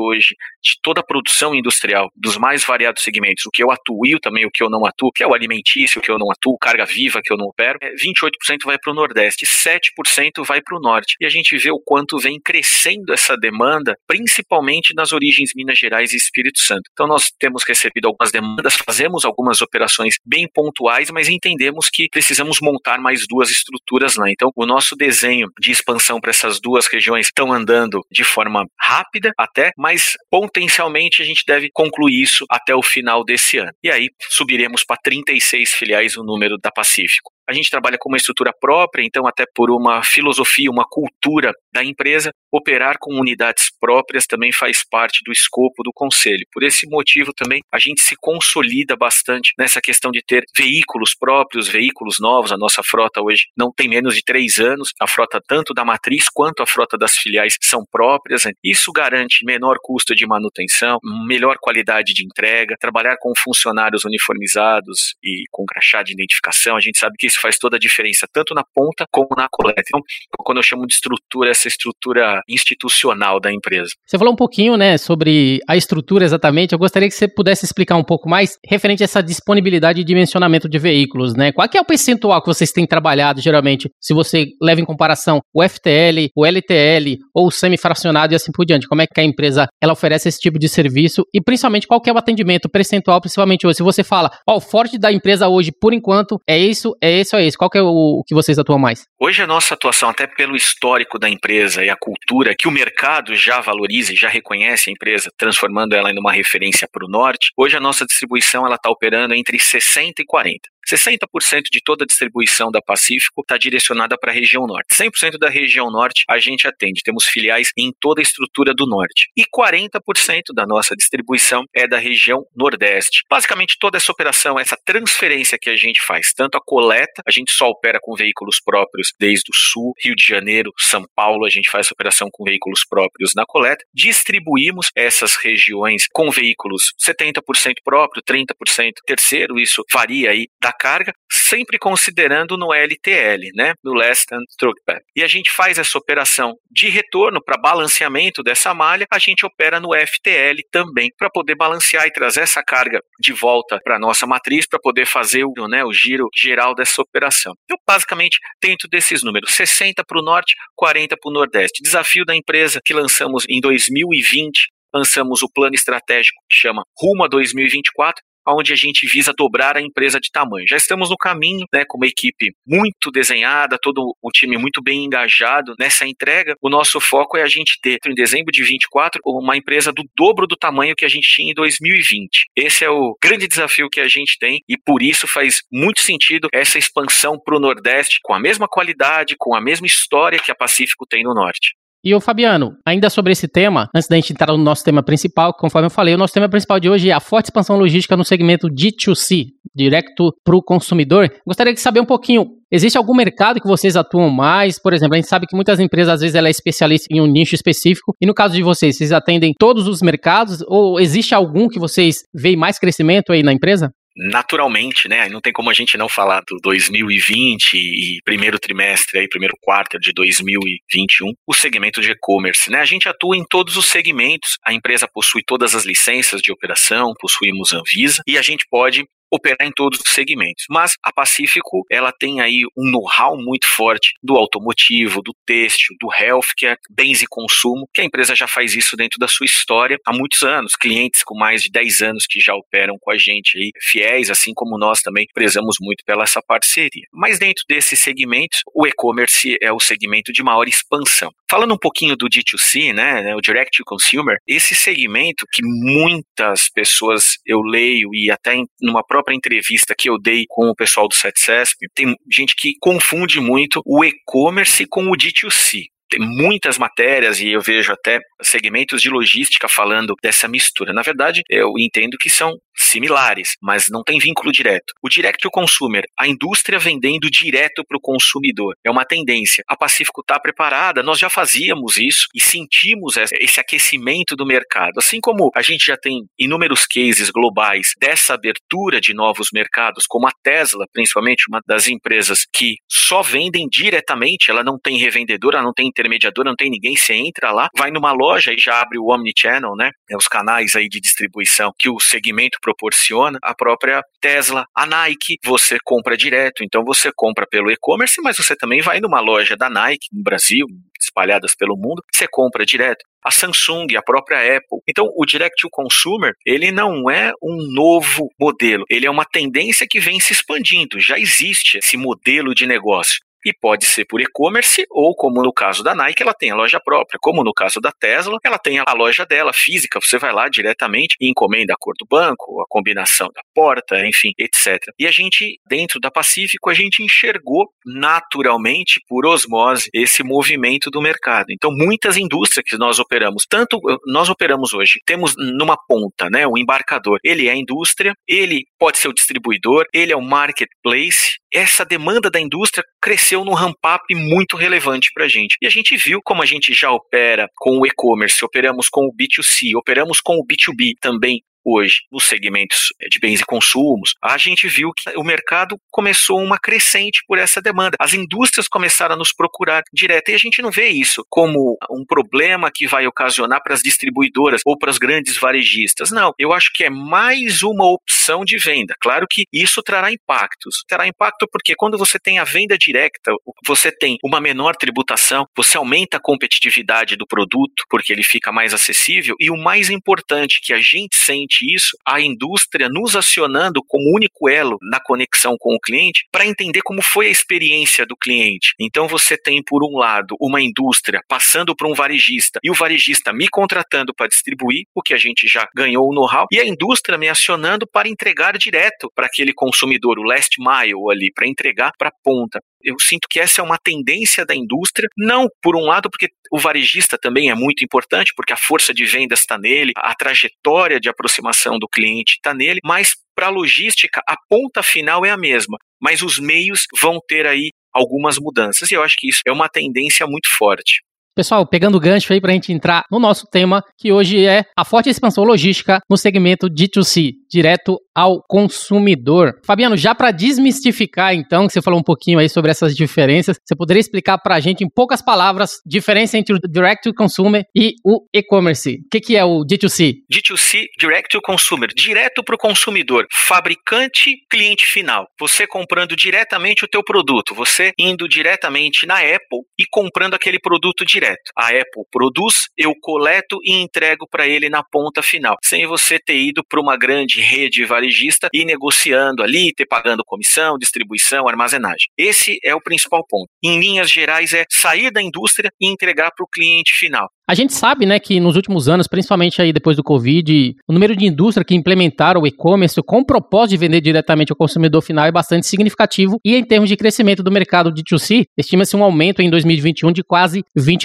hoje 0.00 0.34
de 0.62 0.76
toda 0.82 1.00
a 1.00 1.04
produção 1.04 1.54
industrial 1.54 2.10
dos 2.16 2.36
mais 2.36 2.64
variados 2.64 3.02
segmentos, 3.02 3.46
o 3.46 3.50
que 3.50 3.62
eu 3.62 3.70
atuo 3.76 4.06
e 4.06 4.16
também 4.20 4.44
o 4.46 4.50
que 4.50 4.62
eu 4.62 4.70
não 4.70 4.84
atuo, 4.86 5.12
que 5.12 5.22
é 5.22 5.26
o 5.26 5.34
alimentício 5.34 6.00
que 6.00 6.10
eu 6.10 6.18
não 6.18 6.30
atuo, 6.30 6.58
carga 6.58 6.84
viva 6.84 7.20
que 7.22 7.32
eu 7.32 7.36
não 7.36 7.46
opero, 7.46 7.78
28% 7.80 8.28
é, 8.62 8.64
vai 8.64 8.78
para 8.78 8.92
o 8.92 8.94
Nordeste, 8.94 9.46
7% 9.46 10.44
vai 10.44 10.60
para 10.60 10.76
o 10.76 10.80
Norte. 10.80 11.16
E 11.20 11.26
a 11.26 11.28
gente 11.28 11.56
vê 11.56 11.70
o 11.70 11.78
quanto 11.78 12.18
vem 12.18 12.40
crescendo 12.40 13.12
essa 13.12 13.36
demanda, 13.36 13.96
principalmente 14.06 14.94
nas 14.94 15.12
origens 15.12 15.50
Minas 15.54 15.78
Gerais 15.78 16.12
e 16.12 16.16
Espírito 16.16 16.58
Santo. 16.58 16.90
Então 16.92 17.06
nós 17.06 17.30
temos 17.38 17.62
recebido 17.66 18.06
algumas 18.06 18.32
demandas, 18.32 18.76
fazemos 18.84 19.24
algumas 19.24 19.60
operações 19.60 20.16
bem 20.24 20.48
pontuais, 20.52 21.10
mas 21.10 21.28
entendemos 21.28 21.88
que 21.92 22.08
precisamos 22.10 22.58
montar 22.60 22.98
mais 22.98 23.26
duas 23.28 23.50
estruturas 23.50 24.16
lá. 24.16 24.30
Então 24.30 24.50
o 24.54 24.66
nosso 24.66 24.96
desenho 24.96 25.48
de 25.60 25.70
expansão 25.70 26.20
para 26.20 26.30
essas 26.30 26.60
duas 26.60 26.86
regiões 26.86 27.26
estão 27.26 27.52
andando 27.52 28.00
de 28.10 28.24
forma 28.24 28.66
rápida 28.78 29.32
até, 29.38 29.72
mas 29.76 30.14
potencialmente 30.30 31.22
a 31.22 31.24
gente 31.24 31.42
deve 31.46 31.70
concluir 31.72 32.22
isso 32.22 32.44
até 32.50 32.74
o 32.74 32.82
final 32.82 33.24
desse 33.24 33.55
ano. 33.58 33.70
E 33.82 33.90
aí 33.90 34.08
subiremos 34.30 34.84
para 34.84 34.96
36 35.02 35.70
filiais 35.70 36.16
o 36.16 36.24
número 36.24 36.56
da 36.58 36.70
Pacífico. 36.70 37.32
A 37.48 37.52
gente 37.52 37.70
trabalha 37.70 37.96
com 37.98 38.08
uma 38.08 38.16
estrutura 38.16 38.52
própria, 38.60 39.04
então, 39.04 39.26
até 39.26 39.44
por 39.54 39.70
uma 39.70 40.02
filosofia, 40.02 40.70
uma 40.70 40.84
cultura 40.88 41.52
da 41.72 41.84
empresa, 41.84 42.32
operar 42.56 42.96
com 42.98 43.14
unidades 43.14 43.70
próprias 43.80 44.26
também 44.26 44.52
faz 44.52 44.84
parte 44.88 45.20
do 45.24 45.32
escopo 45.32 45.82
do 45.82 45.92
conselho. 45.92 46.46
Por 46.52 46.62
esse 46.62 46.88
motivo 46.88 47.32
também 47.32 47.62
a 47.72 47.78
gente 47.78 48.00
se 48.00 48.16
consolida 48.20 48.96
bastante 48.96 49.52
nessa 49.58 49.80
questão 49.80 50.10
de 50.10 50.22
ter 50.22 50.44
veículos 50.56 51.14
próprios, 51.14 51.68
veículos 51.68 52.16
novos. 52.20 52.52
A 52.52 52.56
nossa 52.56 52.82
frota 52.82 53.20
hoje 53.22 53.46
não 53.56 53.72
tem 53.72 53.88
menos 53.88 54.14
de 54.14 54.22
três 54.22 54.58
anos. 54.58 54.92
A 55.00 55.06
frota 55.06 55.40
tanto 55.46 55.74
da 55.74 55.84
matriz 55.84 56.28
quanto 56.28 56.62
a 56.62 56.66
frota 56.66 56.96
das 56.98 57.16
filiais 57.16 57.56
são 57.62 57.84
próprias. 57.90 58.44
Isso 58.62 58.92
garante 58.92 59.44
menor 59.44 59.76
custo 59.82 60.14
de 60.14 60.26
manutenção, 60.26 60.98
melhor 61.26 61.56
qualidade 61.60 62.12
de 62.12 62.24
entrega, 62.24 62.76
trabalhar 62.78 63.16
com 63.20 63.32
funcionários 63.36 64.04
uniformizados 64.04 65.14
e 65.22 65.44
com 65.50 65.64
crachá 65.64 66.02
de 66.02 66.12
identificação. 66.12 66.76
A 66.76 66.80
gente 66.80 66.98
sabe 66.98 67.16
que 67.18 67.26
isso 67.26 67.40
faz 67.40 67.58
toda 67.58 67.76
a 67.76 67.80
diferença, 67.80 68.26
tanto 68.32 68.54
na 68.54 68.64
ponta 68.74 69.06
como 69.10 69.28
na 69.36 69.48
coleta. 69.50 69.82
Então, 69.86 70.00
quando 70.38 70.58
eu 70.58 70.62
chamo 70.62 70.86
de 70.86 70.94
estrutura, 70.94 71.50
essa 71.50 71.68
estrutura 71.68 72.42
institucional 72.48 73.40
da 73.40 73.52
empresa. 73.52 73.90
Você 74.06 74.18
falou 74.18 74.32
um 74.32 74.36
pouquinho, 74.36 74.76
né, 74.76 74.98
sobre 74.98 75.60
a 75.68 75.76
estrutura 75.76 76.24
exatamente. 76.24 76.72
Eu 76.72 76.78
gostaria 76.78 77.08
que 77.08 77.14
você 77.14 77.28
pudesse 77.28 77.64
explicar 77.64 77.96
um 77.96 78.04
pouco 78.04 78.28
mais 78.28 78.58
referente 78.66 79.02
a 79.02 79.04
essa 79.04 79.22
disponibilidade 79.22 80.00
e 80.00 80.04
dimensionamento 80.04 80.68
de 80.68 80.78
veículos, 80.78 81.34
né? 81.34 81.52
Qual 81.52 81.66
é 81.72 81.80
o 81.80 81.84
percentual 81.84 82.40
que 82.40 82.48
vocês 82.48 82.72
têm 82.72 82.86
trabalhado 82.86 83.40
geralmente, 83.40 83.90
se 84.00 84.14
você 84.14 84.46
leva 84.60 84.80
em 84.80 84.84
comparação 84.84 85.40
o 85.54 85.62
FTL, 85.62 86.30
o 86.34 86.46
LTL 86.46 87.18
ou 87.34 87.48
o 87.48 87.50
semifracionado 87.50 88.32
e 88.32 88.36
assim 88.36 88.52
por 88.52 88.64
diante? 88.64 88.86
Como 88.86 89.02
é 89.02 89.06
que 89.06 89.20
a 89.20 89.24
empresa 89.24 89.66
ela 89.80 89.92
oferece 89.92 90.28
esse 90.28 90.38
tipo 90.38 90.58
de 90.58 90.68
serviço 90.68 91.24
e 91.34 91.40
principalmente 91.40 91.86
qual 91.86 92.00
é 92.06 92.12
o 92.12 92.18
atendimento 92.18 92.68
percentual, 92.68 93.20
principalmente 93.20 93.66
hoje? 93.66 93.76
Se 93.76 93.82
você 93.82 94.04
fala, 94.04 94.30
ó, 94.48 94.54
oh, 94.54 94.56
o 94.56 94.60
forte 94.60 94.98
da 94.98 95.12
empresa 95.12 95.48
hoje, 95.48 95.72
por 95.72 95.92
enquanto, 95.92 96.40
é 96.48 96.58
isso, 96.58 96.94
é 97.02 97.20
esse 97.20 97.34
ou 97.34 97.40
é 97.40 97.46
esse? 97.46 97.56
Qual 97.56 97.70
é 97.74 97.82
o, 97.82 98.20
o 98.20 98.24
que 98.24 98.34
vocês 98.34 98.58
atuam 98.58 98.78
mais? 98.78 99.04
Hoje 99.20 99.42
a 99.42 99.46
nossa 99.46 99.74
atuação, 99.74 100.08
até 100.08 100.26
pelo 100.26 100.56
histórico 100.56 101.18
da 101.18 101.28
empresa 101.28 101.84
e 101.84 101.90
a 101.90 101.96
cultura 101.96 102.25
que 102.58 102.68
o 102.68 102.70
mercado 102.70 103.34
já 103.34 103.60
valoriza 103.60 104.12
e 104.12 104.16
já 104.16 104.28
reconhece 104.28 104.90
a 104.90 104.92
empresa, 104.92 105.30
transformando 105.36 105.94
ela 105.94 106.10
em 106.10 106.18
uma 106.18 106.32
referência 106.32 106.88
para 106.90 107.04
o 107.04 107.08
norte, 107.08 107.52
hoje 107.56 107.76
a 107.76 107.80
nossa 107.80 108.04
distribuição 108.04 108.66
ela 108.66 108.76
está 108.76 108.90
operando 108.90 109.34
entre 109.34 109.58
60 109.58 110.22
e 110.22 110.24
40. 110.24 110.68
60% 110.88 111.64
de 111.70 111.80
toda 111.82 112.04
a 112.04 112.06
distribuição 112.06 112.70
da 112.70 112.80
Pacífico 112.80 113.42
está 113.42 113.58
direcionada 113.58 114.16
para 114.18 114.30
a 114.30 114.34
região 114.34 114.66
norte. 114.66 114.94
100% 114.94 115.38
da 115.38 115.48
região 115.48 115.90
norte 115.90 116.24
a 116.28 116.38
gente 116.38 116.66
atende. 116.66 117.02
Temos 117.02 117.24
filiais 117.24 117.72
em 117.76 117.92
toda 118.00 118.20
a 118.20 118.22
estrutura 118.22 118.72
do 118.74 118.86
norte. 118.86 119.30
E 119.36 119.44
40% 119.44 120.54
da 120.54 120.66
nossa 120.66 120.94
distribuição 120.94 121.64
é 121.74 121.86
da 121.86 121.98
região 121.98 122.44
nordeste. 122.54 123.22
Basicamente, 123.28 123.76
toda 123.80 123.96
essa 123.96 124.12
operação, 124.12 124.58
essa 124.58 124.78
transferência 124.84 125.58
que 125.60 125.70
a 125.70 125.76
gente 125.76 126.00
faz, 126.02 126.32
tanto 126.34 126.56
a 126.56 126.60
coleta, 126.64 127.22
a 127.26 127.30
gente 127.30 127.52
só 127.52 127.68
opera 127.68 127.98
com 128.00 128.14
veículos 128.14 128.60
próprios 128.60 129.12
desde 129.18 129.50
o 129.50 129.54
sul, 129.56 129.92
Rio 130.02 130.14
de 130.14 130.24
Janeiro, 130.24 130.72
São 130.78 131.04
Paulo, 131.14 131.44
a 131.44 131.50
gente 131.50 131.70
faz 131.70 131.90
operação 131.90 132.28
com 132.30 132.44
veículos 132.44 132.84
próprios 132.84 133.32
na 133.34 133.44
coleta. 133.46 133.84
Distribuímos 133.92 134.90
essas 134.94 135.36
regiões 135.36 136.06
com 136.12 136.30
veículos 136.30 136.92
70% 137.00 137.42
próprio, 137.84 138.22
30% 138.22 138.92
terceiro, 139.06 139.58
isso 139.58 139.82
varia 139.92 140.30
aí 140.30 140.48
da 140.60 140.72
carga, 140.76 141.12
sempre 141.30 141.78
considerando 141.78 142.56
no 142.56 142.72
LTL, 142.72 143.50
né, 143.54 143.74
no 143.82 143.94
Last 143.94 144.26
and 144.32 144.44
Back. 144.86 145.04
E 145.14 145.22
a 145.22 145.26
gente 145.26 145.50
faz 145.50 145.78
essa 145.78 145.98
operação 145.98 146.54
de 146.70 146.88
retorno 146.88 147.42
para 147.42 147.60
balanceamento 147.60 148.42
dessa 148.42 148.74
malha, 148.74 149.06
a 149.10 149.18
gente 149.18 149.44
opera 149.44 149.80
no 149.80 149.90
FTL 149.94 150.62
também, 150.70 151.10
para 151.18 151.30
poder 151.30 151.54
balancear 151.54 152.06
e 152.06 152.12
trazer 152.12 152.40
essa 152.40 152.62
carga 152.62 153.00
de 153.20 153.32
volta 153.32 153.78
para 153.82 153.96
a 153.96 153.98
nossa 153.98 154.26
matriz, 154.26 154.66
para 154.66 154.78
poder 154.78 155.06
fazer 155.06 155.44
o, 155.44 155.68
né, 155.68 155.84
o 155.84 155.92
giro 155.92 156.28
geral 156.34 156.74
dessa 156.74 157.00
operação. 157.00 157.54
Então, 157.64 157.78
basicamente, 157.86 158.38
dentro 158.62 158.88
desses 158.88 159.22
números, 159.22 159.54
60 159.54 160.04
para 160.04 160.18
o 160.18 160.22
norte, 160.22 160.54
40 160.74 161.16
para 161.16 161.30
o 161.30 161.32
nordeste. 161.32 161.82
Desafio 161.82 162.24
da 162.24 162.34
empresa 162.34 162.80
que 162.84 162.92
lançamos 162.92 163.44
em 163.48 163.60
2020 163.60 164.76
lançamos 164.96 165.42
o 165.42 165.48
plano 165.52 165.74
estratégico 165.74 166.40
que 166.48 166.56
chama 166.56 166.82
Rumo 166.98 167.24
a 167.24 167.28
2024, 167.28 168.22
onde 168.48 168.72
a 168.72 168.76
gente 168.76 169.06
visa 169.06 169.32
dobrar 169.36 169.76
a 169.76 169.80
empresa 169.80 170.20
de 170.20 170.30
tamanho. 170.30 170.66
Já 170.68 170.76
estamos 170.76 171.10
no 171.10 171.16
caminho, 171.16 171.66
né, 171.72 171.84
com 171.86 171.98
uma 171.98 172.06
equipe 172.06 172.52
muito 172.66 173.10
desenhada, 173.10 173.78
todo 173.80 174.14
um 174.22 174.30
time 174.30 174.56
muito 174.56 174.82
bem 174.82 175.04
engajado 175.04 175.74
nessa 175.78 176.06
entrega. 176.06 176.54
O 176.62 176.68
nosso 176.68 177.00
foco 177.00 177.36
é 177.36 177.42
a 177.42 177.48
gente 177.48 177.78
ter, 177.80 177.98
em 178.06 178.14
dezembro 178.14 178.52
de 178.52 178.62
24, 178.62 179.20
uma 179.24 179.56
empresa 179.56 179.92
do 179.92 180.02
dobro 180.16 180.46
do 180.46 180.56
tamanho 180.56 180.94
que 180.96 181.04
a 181.04 181.08
gente 181.08 181.28
tinha 181.28 181.50
em 181.50 181.54
2020. 181.54 182.46
Esse 182.56 182.84
é 182.84 182.90
o 182.90 183.16
grande 183.22 183.46
desafio 183.46 183.88
que 183.90 184.00
a 184.00 184.08
gente 184.08 184.38
tem 184.38 184.60
e 184.68 184.76
por 184.76 185.02
isso 185.02 185.26
faz 185.26 185.62
muito 185.72 186.00
sentido 186.00 186.48
essa 186.52 186.78
expansão 186.78 187.38
para 187.38 187.56
o 187.56 187.60
Nordeste 187.60 188.18
com 188.22 188.34
a 188.34 188.40
mesma 188.40 188.68
qualidade, 188.68 189.36
com 189.38 189.54
a 189.54 189.60
mesma 189.60 189.86
história 189.86 190.38
que 190.38 190.50
a 190.50 190.54
Pacífico 190.54 191.06
tem 191.06 191.22
no 191.22 191.34
Norte. 191.34 191.74
E 192.06 192.14
o 192.14 192.20
Fabiano, 192.20 192.76
ainda 192.86 193.10
sobre 193.10 193.32
esse 193.32 193.48
tema, 193.48 193.90
antes 193.92 194.06
da 194.08 194.14
gente 194.14 194.32
entrar 194.32 194.52
no 194.52 194.62
nosso 194.62 194.84
tema 194.84 195.02
principal, 195.02 195.52
conforme 195.52 195.86
eu 195.86 195.90
falei, 195.90 196.14
o 196.14 196.16
nosso 196.16 196.32
tema 196.32 196.48
principal 196.48 196.78
de 196.78 196.88
hoje 196.88 197.10
é 197.10 197.12
a 197.12 197.18
forte 197.18 197.46
expansão 197.46 197.76
logística 197.76 198.16
no 198.16 198.24
segmento 198.24 198.68
D2C, 198.68 199.46
direto 199.74 200.32
para 200.44 200.54
o 200.54 200.62
consumidor. 200.62 201.28
Gostaria 201.44 201.74
de 201.74 201.80
saber 201.80 201.98
um 201.98 202.04
pouquinho, 202.04 202.46
existe 202.70 202.96
algum 202.96 203.12
mercado 203.12 203.60
que 203.60 203.66
vocês 203.66 203.96
atuam 203.96 204.30
mais? 204.30 204.80
Por 204.80 204.92
exemplo, 204.92 205.14
a 205.14 205.16
gente 205.16 205.28
sabe 205.28 205.48
que 205.48 205.56
muitas 205.56 205.80
empresas, 205.80 206.14
às 206.14 206.20
vezes, 206.20 206.36
ela 206.36 206.46
é 206.46 206.50
especialista 206.52 207.08
em 207.10 207.20
um 207.20 207.26
nicho 207.26 207.56
específico, 207.56 208.14
e 208.22 208.24
no 208.24 208.34
caso 208.34 208.54
de 208.54 208.62
vocês, 208.62 208.96
vocês 208.96 209.10
atendem 209.10 209.52
todos 209.58 209.88
os 209.88 210.00
mercados, 210.00 210.62
ou 210.68 211.00
existe 211.00 211.34
algum 211.34 211.66
que 211.66 211.80
vocês 211.80 212.22
veem 212.32 212.56
mais 212.56 212.78
crescimento 212.78 213.32
aí 213.32 213.42
na 213.42 213.52
empresa? 213.52 213.90
Naturalmente, 214.16 215.08
né? 215.08 215.28
Não 215.28 215.40
tem 215.40 215.52
como 215.52 215.70
a 215.70 215.74
gente 215.74 215.96
não 215.98 216.08
falar 216.08 216.42
do 216.46 216.56
2020 216.62 217.74
e 217.74 218.18
primeiro 218.24 218.58
trimestre, 218.58 219.20
aí, 219.20 219.28
primeiro 219.28 219.56
quarto 219.60 219.98
de 219.98 220.12
2021, 220.12 221.32
o 221.46 221.54
segmento 221.54 222.00
de 222.00 222.10
e-commerce, 222.12 222.70
né? 222.70 222.80
A 222.80 222.84
gente 222.84 223.08
atua 223.08 223.36
em 223.36 223.44
todos 223.44 223.76
os 223.76 223.86
segmentos. 223.86 224.56
A 224.64 224.72
empresa 224.72 225.06
possui 225.06 225.42
todas 225.46 225.74
as 225.74 225.84
licenças 225.84 226.40
de 226.40 226.50
operação, 226.50 227.12
possuímos 227.20 227.72
Anvisa 227.72 228.22
e 228.26 228.38
a 228.38 228.42
gente 228.42 228.66
pode 228.70 229.04
operar 229.30 229.66
em 229.66 229.72
todos 229.72 230.00
os 230.00 230.12
segmentos. 230.12 230.64
Mas 230.68 230.94
a 231.02 231.12
Pacífico, 231.12 231.84
ela 231.90 232.12
tem 232.12 232.40
aí 232.40 232.64
um 232.76 232.90
know-how 232.90 233.36
muito 233.36 233.66
forte 233.66 234.14
do 234.22 234.36
automotivo, 234.36 235.22
do 235.22 235.34
têxtil, 235.46 235.96
do 236.00 236.08
healthcare, 236.12 236.78
bens 236.90 237.22
e 237.22 237.26
consumo, 237.26 237.88
que 237.92 238.00
a 238.00 238.04
empresa 238.04 238.34
já 238.34 238.46
faz 238.46 238.74
isso 238.74 238.96
dentro 238.96 239.18
da 239.18 239.28
sua 239.28 239.46
história 239.46 239.98
há 240.06 240.12
muitos 240.12 240.42
anos. 240.42 240.76
Clientes 240.76 241.22
com 241.24 241.36
mais 241.36 241.62
de 241.62 241.70
10 241.70 242.02
anos 242.02 242.26
que 242.28 242.40
já 242.40 242.54
operam 242.54 242.96
com 243.00 243.10
a 243.10 243.18
gente 243.18 243.58
aí, 243.58 243.70
fiéis, 243.80 244.30
assim 244.30 244.52
como 244.54 244.78
nós 244.78 245.00
também 245.00 245.26
prezamos 245.32 245.76
muito 245.80 246.04
pela 246.04 246.26
essa 246.26 246.42
parceria. 246.42 247.06
Mas 247.12 247.38
dentro 247.38 247.64
desses 247.68 247.98
segmentos, 248.00 248.60
o 248.74 248.86
e-commerce 248.86 249.56
é 249.62 249.72
o 249.72 249.80
segmento 249.80 250.32
de 250.32 250.42
maior 250.42 250.66
expansão. 250.68 251.30
Falando 251.50 251.74
um 251.74 251.78
pouquinho 251.78 252.16
do 252.16 252.28
D2C, 252.28 252.92
né, 252.92 253.22
né, 253.22 253.34
o 253.36 253.40
Direct 253.40 253.76
to 253.76 253.84
Consumer, 253.84 254.36
esse 254.46 254.74
segmento 254.74 255.46
que 255.52 255.62
muitas 255.64 256.68
pessoas 256.68 257.38
eu 257.46 257.60
leio 257.60 258.10
e 258.12 258.30
até 258.30 258.56
numa 258.80 259.04
entrevista 259.32 259.94
que 259.96 260.08
eu 260.08 260.18
dei 260.18 260.44
com 260.48 260.68
o 260.68 260.74
pessoal 260.74 261.08
do 261.08 261.14
SETCESP, 261.14 261.88
tem 261.94 262.14
gente 262.30 262.54
que 262.56 262.74
confunde 262.80 263.40
muito 263.40 263.80
o 263.84 264.04
e-commerce 264.04 264.86
com 264.86 265.04
o 265.10 265.16
D2C 265.16 265.86
tem 266.08 266.20
muitas 266.20 266.78
matérias 266.78 267.40
e 267.40 267.50
eu 267.50 267.60
vejo 267.60 267.92
até 267.92 268.20
segmentos 268.40 269.02
de 269.02 269.10
logística 269.10 269.68
falando 269.68 270.14
dessa 270.22 270.46
mistura. 270.46 270.92
Na 270.92 271.02
verdade, 271.02 271.42
eu 271.48 271.72
entendo 271.78 272.16
que 272.16 272.30
são 272.30 272.56
similares, 272.78 273.56
mas 273.60 273.86
não 273.90 274.02
tem 274.02 274.18
vínculo 274.18 274.52
direto. 274.52 274.92
O 275.02 275.08
direct 275.08 275.40
to 275.40 275.50
consumer, 275.50 276.04
a 276.18 276.26
indústria 276.26 276.78
vendendo 276.78 277.30
direto 277.30 277.84
para 277.86 277.96
o 277.96 278.00
consumidor, 278.00 278.76
é 278.84 278.90
uma 278.90 279.04
tendência. 279.04 279.64
A 279.68 279.76
Pacífico 279.76 280.20
está 280.20 280.38
preparada, 280.38 281.02
nós 281.02 281.18
já 281.18 281.28
fazíamos 281.30 281.96
isso 281.96 282.26
e 282.34 282.40
sentimos 282.40 283.16
esse 283.16 283.60
aquecimento 283.60 284.36
do 284.36 284.46
mercado. 284.46 284.98
Assim 284.98 285.20
como 285.20 285.50
a 285.54 285.62
gente 285.62 285.86
já 285.86 285.96
tem 285.96 286.26
inúmeros 286.38 286.86
cases 286.86 287.30
globais 287.30 287.92
dessa 287.98 288.34
abertura 288.34 289.00
de 289.00 289.14
novos 289.14 289.48
mercados, 289.52 290.04
como 290.06 290.26
a 290.26 290.32
Tesla, 290.42 290.86
principalmente, 290.92 291.44
uma 291.48 291.60
das 291.66 291.88
empresas 291.88 292.46
que 292.52 292.76
só 292.88 293.22
vendem 293.22 293.68
diretamente, 293.68 294.50
ela 294.50 294.62
não 294.62 294.78
tem 294.78 294.98
revendedor, 294.98 295.54
ela 295.54 295.62
não 295.62 295.72
tem 295.72 295.88
intermediador, 295.88 296.44
não 296.44 296.56
tem 296.56 296.70
ninguém, 296.70 296.96
você 296.96 297.14
entra 297.14 297.50
lá, 297.50 297.68
vai 297.76 297.90
numa 297.90 298.12
loja 298.12 298.52
e 298.52 298.58
já 298.58 298.80
abre 298.80 298.98
o 298.98 299.12
Omnichannel, 299.12 299.74
né? 299.76 299.90
É 300.10 300.16
os 300.16 300.28
canais 300.28 300.74
aí 300.74 300.88
de 300.88 301.00
distribuição 301.00 301.72
que 301.78 301.88
o 301.88 302.00
segmento 302.00 302.58
proporciona, 302.66 303.38
a 303.40 303.54
própria 303.54 304.02
Tesla, 304.20 304.66
a 304.74 304.84
Nike, 304.84 305.38
você 305.44 305.78
compra 305.84 306.16
direto, 306.16 306.64
então 306.64 306.84
você 306.84 307.12
compra 307.14 307.46
pelo 307.48 307.70
e-commerce, 307.70 308.20
mas 308.20 308.36
você 308.36 308.56
também 308.56 308.80
vai 308.80 308.98
numa 308.98 309.20
loja 309.20 309.56
da 309.56 309.70
Nike 309.70 310.08
no 310.12 310.22
Brasil, 310.22 310.66
espalhadas 311.00 311.54
pelo 311.54 311.76
mundo, 311.76 312.02
você 312.12 312.26
compra 312.28 312.66
direto. 312.66 313.04
A 313.24 313.30
Samsung, 313.30 313.86
a 313.96 314.02
própria 314.02 314.38
Apple. 314.38 314.80
Então, 314.88 315.06
o 315.16 315.24
Direct 315.24 315.60
to 315.60 315.68
Consumer, 315.70 316.32
ele 316.44 316.72
não 316.72 317.08
é 317.10 317.32
um 317.42 317.56
novo 317.72 318.28
modelo, 318.40 318.84
ele 318.90 319.06
é 319.06 319.10
uma 319.10 319.24
tendência 319.24 319.86
que 319.88 320.00
vem 320.00 320.18
se 320.18 320.32
expandindo. 320.32 321.00
Já 321.00 321.18
existe 321.18 321.78
esse 321.78 321.96
modelo 321.96 322.54
de 322.54 322.66
negócio 322.66 323.18
e 323.46 323.52
pode 323.52 323.86
ser 323.86 324.04
por 324.06 324.20
e-commerce 324.20 324.84
ou, 324.90 325.14
como 325.14 325.40
no 325.40 325.52
caso 325.52 325.84
da 325.84 325.94
Nike, 325.94 326.20
ela 326.20 326.34
tem 326.34 326.50
a 326.50 326.56
loja 326.56 326.80
própria. 326.84 327.16
Como 327.22 327.44
no 327.44 327.54
caso 327.54 327.80
da 327.80 327.92
Tesla, 327.92 328.38
ela 328.44 328.58
tem 328.58 328.80
a 328.80 328.92
loja 328.92 329.24
dela 329.24 329.52
física. 329.54 330.00
Você 330.00 330.18
vai 330.18 330.32
lá 330.32 330.48
diretamente 330.48 331.14
e 331.20 331.30
encomenda 331.30 331.72
a 331.72 331.76
cor 331.78 331.94
do 331.96 332.04
banco, 332.10 332.60
a 332.60 332.64
combinação 332.68 333.28
da 333.32 333.40
porta, 333.54 334.04
enfim, 334.04 334.32
etc. 334.36 334.78
E 334.98 335.06
a 335.06 335.12
gente, 335.12 335.60
dentro 335.68 336.00
da 336.00 336.10
Pacífico, 336.10 336.68
a 336.68 336.74
gente 336.74 337.04
enxergou 337.04 337.70
naturalmente, 337.84 339.00
por 339.08 339.24
osmose, 339.24 339.88
esse 339.94 340.24
movimento 340.24 340.90
do 340.90 341.00
mercado. 341.00 341.46
Então, 341.50 341.70
muitas 341.70 342.16
indústrias 342.16 342.64
que 342.68 342.76
nós 342.76 342.98
operamos, 342.98 343.44
tanto 343.48 343.80
nós 344.06 344.28
operamos 344.28 344.74
hoje, 344.74 344.98
temos 345.06 345.34
numa 345.36 345.76
ponta, 345.76 346.28
né, 346.28 346.48
o 346.48 346.58
embarcador. 346.58 347.20
Ele 347.22 347.46
é 347.46 347.52
a 347.52 347.56
indústria, 347.56 348.12
ele 348.26 348.64
pode 348.76 348.98
ser 348.98 349.06
o 349.06 349.14
distribuidor, 349.14 349.84
ele 349.94 350.12
é 350.12 350.16
o 350.16 350.20
marketplace. 350.22 351.36
Essa 351.52 351.84
demanda 351.84 352.30
da 352.30 352.40
indústria 352.40 352.84
cresceu 353.00 353.44
num 353.44 353.54
ramp-up 353.54 354.14
muito 354.14 354.56
relevante 354.56 355.10
para 355.14 355.24
a 355.24 355.28
gente. 355.28 355.56
E 355.62 355.66
a 355.66 355.70
gente 355.70 355.96
viu 355.96 356.20
como 356.22 356.42
a 356.42 356.46
gente 356.46 356.74
já 356.74 356.90
opera 356.90 357.48
com 357.56 357.78
o 357.78 357.86
e-commerce, 357.86 358.44
operamos 358.44 358.88
com 358.88 359.06
o 359.06 359.12
B2C, 359.12 359.76
operamos 359.76 360.20
com 360.20 360.36
o 360.36 360.46
B2B 360.46 360.94
também 361.00 361.42
hoje 361.66 362.02
nos 362.10 362.24
segmentos 362.24 362.92
eh, 363.00 363.08
de 363.10 363.18
bens 363.18 363.40
e 363.40 363.44
consumos, 363.44 364.14
a 364.22 364.38
gente 364.38 364.68
viu 364.68 364.92
que 364.92 365.10
o 365.16 365.24
mercado 365.24 365.76
começou 365.90 366.40
uma 366.40 366.58
crescente 366.58 367.22
por 367.26 367.38
essa 367.38 367.60
demanda. 367.60 367.96
As 367.98 368.14
indústrias 368.14 368.68
começaram 368.68 369.14
a 369.14 369.18
nos 369.18 369.32
procurar 369.32 369.82
direto 369.92 370.30
e 370.30 370.34
a 370.34 370.38
gente 370.38 370.62
não 370.62 370.70
vê 370.70 370.88
isso 370.88 371.24
como 371.28 371.76
um 371.90 372.04
problema 372.06 372.70
que 372.72 372.86
vai 372.86 373.06
ocasionar 373.06 373.62
para 373.62 373.74
as 373.74 373.82
distribuidoras 373.82 374.60
ou 374.64 374.78
para 374.78 374.90
os 374.90 374.98
grandes 374.98 375.36
varejistas. 375.38 376.10
Não, 376.10 376.32
eu 376.38 376.52
acho 376.52 376.70
que 376.72 376.84
é 376.84 376.90
mais 376.90 377.62
uma 377.62 377.90
opção 377.90 378.44
de 378.44 378.58
venda. 378.58 378.94
Claro 379.00 379.26
que 379.28 379.44
isso 379.52 379.82
trará 379.82 380.12
impactos. 380.12 380.84
Terá 380.86 381.06
impacto 381.06 381.48
porque 381.50 381.74
quando 381.74 381.98
você 381.98 382.18
tem 382.18 382.38
a 382.38 382.44
venda 382.44 382.76
direta, 382.78 383.32
você 383.66 383.90
tem 383.90 384.18
uma 384.22 384.40
menor 384.40 384.76
tributação, 384.76 385.46
você 385.56 385.76
aumenta 385.76 386.18
a 386.18 386.20
competitividade 386.20 387.16
do 387.16 387.26
produto 387.26 387.84
porque 387.88 388.12
ele 388.12 388.22
fica 388.22 388.52
mais 388.52 388.74
acessível 388.74 389.34
e 389.40 389.50
o 389.50 389.56
mais 389.56 389.90
importante 389.90 390.60
que 390.62 390.72
a 390.72 390.78
gente 390.78 391.16
sente 391.16 391.55
exatamente 391.56 391.74
isso, 391.74 391.96
a 392.04 392.20
indústria 392.20 392.88
nos 392.90 393.16
acionando 393.16 393.82
como 393.86 394.14
único 394.14 394.48
elo 394.48 394.78
na 394.82 395.00
conexão 395.00 395.56
com 395.58 395.74
o 395.74 395.80
cliente 395.80 396.26
para 396.30 396.46
entender 396.46 396.82
como 396.82 397.02
foi 397.02 397.26
a 397.26 397.30
experiência 397.30 398.04
do 398.04 398.16
cliente. 398.16 398.74
Então 398.80 399.08
você 399.08 399.36
tem, 399.36 399.62
por 399.62 399.82
um 399.84 399.96
lado, 399.96 400.36
uma 400.40 400.60
indústria 400.60 401.20
passando 401.28 401.74
para 401.74 401.88
um 401.88 401.94
varejista 401.94 402.60
e 402.62 402.70
o 402.70 402.74
varejista 402.74 403.32
me 403.32 403.48
contratando 403.48 404.12
para 404.14 404.28
distribuir, 404.28 404.84
o 404.94 405.02
que 405.02 405.14
a 405.14 405.18
gente 405.18 405.46
já 405.46 405.66
ganhou 405.74 406.08
o 406.08 406.14
know-how, 406.14 406.46
e 406.52 406.60
a 406.60 406.66
indústria 406.66 407.18
me 407.18 407.28
acionando 407.28 407.86
para 407.86 408.08
entregar 408.08 408.56
direto 408.58 409.10
para 409.14 409.26
aquele 409.26 409.52
consumidor, 409.52 410.18
o 410.18 410.22
last 410.22 410.56
mile 410.58 411.10
ali, 411.10 411.32
para 411.32 411.48
entregar 411.48 411.92
para 411.98 412.08
a 412.08 412.12
ponta 412.22 412.60
eu 412.86 412.94
sinto 413.00 413.26
que 413.28 413.40
essa 413.40 413.60
é 413.60 413.64
uma 413.64 413.76
tendência 413.76 414.46
da 414.46 414.54
indústria, 414.54 415.08
não 415.18 415.48
por 415.60 415.76
um 415.76 415.86
lado 415.86 416.08
porque 416.08 416.28
o 416.52 416.58
varejista 416.58 417.18
também 417.18 417.50
é 417.50 417.54
muito 417.54 417.84
importante, 417.84 418.32
porque 418.36 418.52
a 418.52 418.56
força 418.56 418.94
de 418.94 419.04
vendas 419.04 419.40
está 419.40 419.58
nele, 419.58 419.92
a 419.96 420.14
trajetória 420.14 421.00
de 421.00 421.08
aproximação 421.08 421.78
do 421.78 421.88
cliente 421.88 422.34
está 422.36 422.54
nele, 422.54 422.78
mas 422.84 423.16
para 423.34 423.48
a 423.48 423.50
logística 423.50 424.22
a 424.26 424.36
ponta 424.48 424.82
final 424.82 425.26
é 425.26 425.30
a 425.30 425.36
mesma, 425.36 425.76
mas 426.00 426.22
os 426.22 426.38
meios 426.38 426.86
vão 426.98 427.18
ter 427.26 427.46
aí 427.46 427.72
algumas 427.92 428.38
mudanças, 428.38 428.90
e 428.90 428.94
eu 428.94 429.02
acho 429.02 429.16
que 429.18 429.28
isso 429.28 429.40
é 429.46 429.52
uma 429.52 429.68
tendência 429.68 430.26
muito 430.26 430.48
forte. 430.48 431.02
Pessoal, 431.36 431.66
pegando 431.66 431.98
o 431.98 432.00
gancho 432.00 432.32
aí 432.32 432.40
para 432.40 432.50
a 432.50 432.54
gente 432.54 432.72
entrar 432.72 433.04
no 433.10 433.20
nosso 433.20 433.46
tema, 433.46 433.84
que 433.98 434.10
hoje 434.10 434.46
é 434.46 434.64
a 434.74 434.86
forte 434.86 435.10
expansão 435.10 435.44
logística 435.44 436.00
no 436.08 436.16
segmento 436.16 436.66
D2C, 436.66 437.32
direto 437.46 437.98
ao 438.14 438.42
consumidor. 438.48 439.60
Fabiano, 439.62 439.98
já 439.98 440.14
para 440.14 440.30
desmistificar 440.30 441.34
então, 441.34 441.66
que 441.66 441.74
você 441.74 441.82
falou 441.82 442.00
um 442.00 442.02
pouquinho 442.02 442.38
aí 442.38 442.48
sobre 442.48 442.70
essas 442.70 442.96
diferenças, 442.96 443.58
você 443.62 443.76
poderia 443.76 444.00
explicar 444.00 444.38
para 444.38 444.54
a 444.54 444.60
gente 444.60 444.82
em 444.82 444.88
poucas 444.88 445.20
palavras 445.20 445.72
diferença 445.84 446.38
entre 446.38 446.54
o 446.54 446.58
direct 446.58 447.02
to 447.02 447.14
consumer 447.14 447.64
e 447.76 447.92
o 448.02 448.26
e-commerce? 448.32 448.94
O 449.04 449.08
que, 449.10 449.20
que 449.20 449.36
é 449.36 449.44
o 449.44 449.60
D2C? 449.60 450.14
D2C, 450.32 450.84
direct 450.98 451.28
to 451.28 451.42
consumer, 451.42 451.90
direto 451.94 452.42
para 452.42 452.54
o 452.54 452.58
consumidor, 452.58 453.26
fabricante, 453.30 454.32
cliente 454.50 454.86
final. 454.86 455.26
Você 455.38 455.66
comprando 455.66 456.16
diretamente 456.16 456.82
o 456.82 456.88
teu 456.88 457.04
produto, 457.04 457.54
você 457.54 457.92
indo 457.98 458.26
diretamente 458.26 459.04
na 459.04 459.18
Apple 459.18 459.60
e 459.78 459.84
comprando 459.90 460.32
aquele 460.32 460.58
produto 460.58 461.04
direto. 461.04 461.25
A 461.56 461.68
Apple 461.68 462.04
produz, 462.10 462.68
eu 462.76 462.92
coleto 463.00 463.58
e 463.62 463.72
entrego 463.72 464.26
para 464.30 464.46
ele 464.46 464.68
na 464.68 464.82
ponta 464.82 465.22
final, 465.22 465.56
sem 465.64 465.86
você 465.86 466.18
ter 466.18 466.36
ido 466.36 466.62
para 466.68 466.80
uma 466.80 466.96
grande 466.96 467.40
rede 467.40 467.84
varejista 467.84 468.48
e 468.52 468.64
negociando 468.64 469.42
ali, 469.42 469.72
ter 469.74 469.86
pagando 469.86 470.24
comissão, 470.24 470.78
distribuição, 470.78 471.48
armazenagem. 471.48 472.08
Esse 472.16 472.58
é 472.64 472.74
o 472.74 472.80
principal 472.80 473.24
ponto. 473.28 473.48
Em 473.62 473.78
linhas 473.78 474.10
gerais, 474.10 474.52
é 474.52 474.64
sair 474.70 475.10
da 475.10 475.22
indústria 475.22 475.70
e 475.80 475.88
entregar 475.88 476.30
para 476.32 476.44
o 476.44 476.48
cliente 476.48 476.92
final. 476.92 477.28
A 477.48 477.54
gente 477.54 477.74
sabe, 477.74 478.04
né, 478.06 478.18
que 478.18 478.40
nos 478.40 478.56
últimos 478.56 478.88
anos, 478.88 479.06
principalmente 479.06 479.62
aí 479.62 479.72
depois 479.72 479.96
do 479.96 480.02
Covid, 480.02 480.74
o 480.88 480.92
número 480.92 481.14
de 481.14 481.26
indústrias 481.26 481.64
que 481.64 481.76
implementaram 481.76 482.40
o 482.40 482.46
e-commerce 482.46 483.00
com 483.04 483.20
o 483.20 483.24
propósito 483.24 483.70
de 483.70 483.76
vender 483.76 484.00
diretamente 484.00 484.50
ao 484.50 484.56
consumidor 484.56 485.00
final 485.00 485.26
é 485.26 485.30
bastante 485.30 485.64
significativo 485.64 486.40
e 486.44 486.56
em 486.56 486.64
termos 486.64 486.88
de 486.88 486.96
crescimento 486.96 487.44
do 487.44 487.52
mercado 487.52 487.92
de 487.92 488.02
2C, 488.02 488.46
estima-se 488.58 488.96
um 488.96 489.04
aumento 489.04 489.42
em 489.42 489.48
2021 489.48 490.10
de 490.10 490.24
quase 490.24 490.64
20%. 490.76 491.04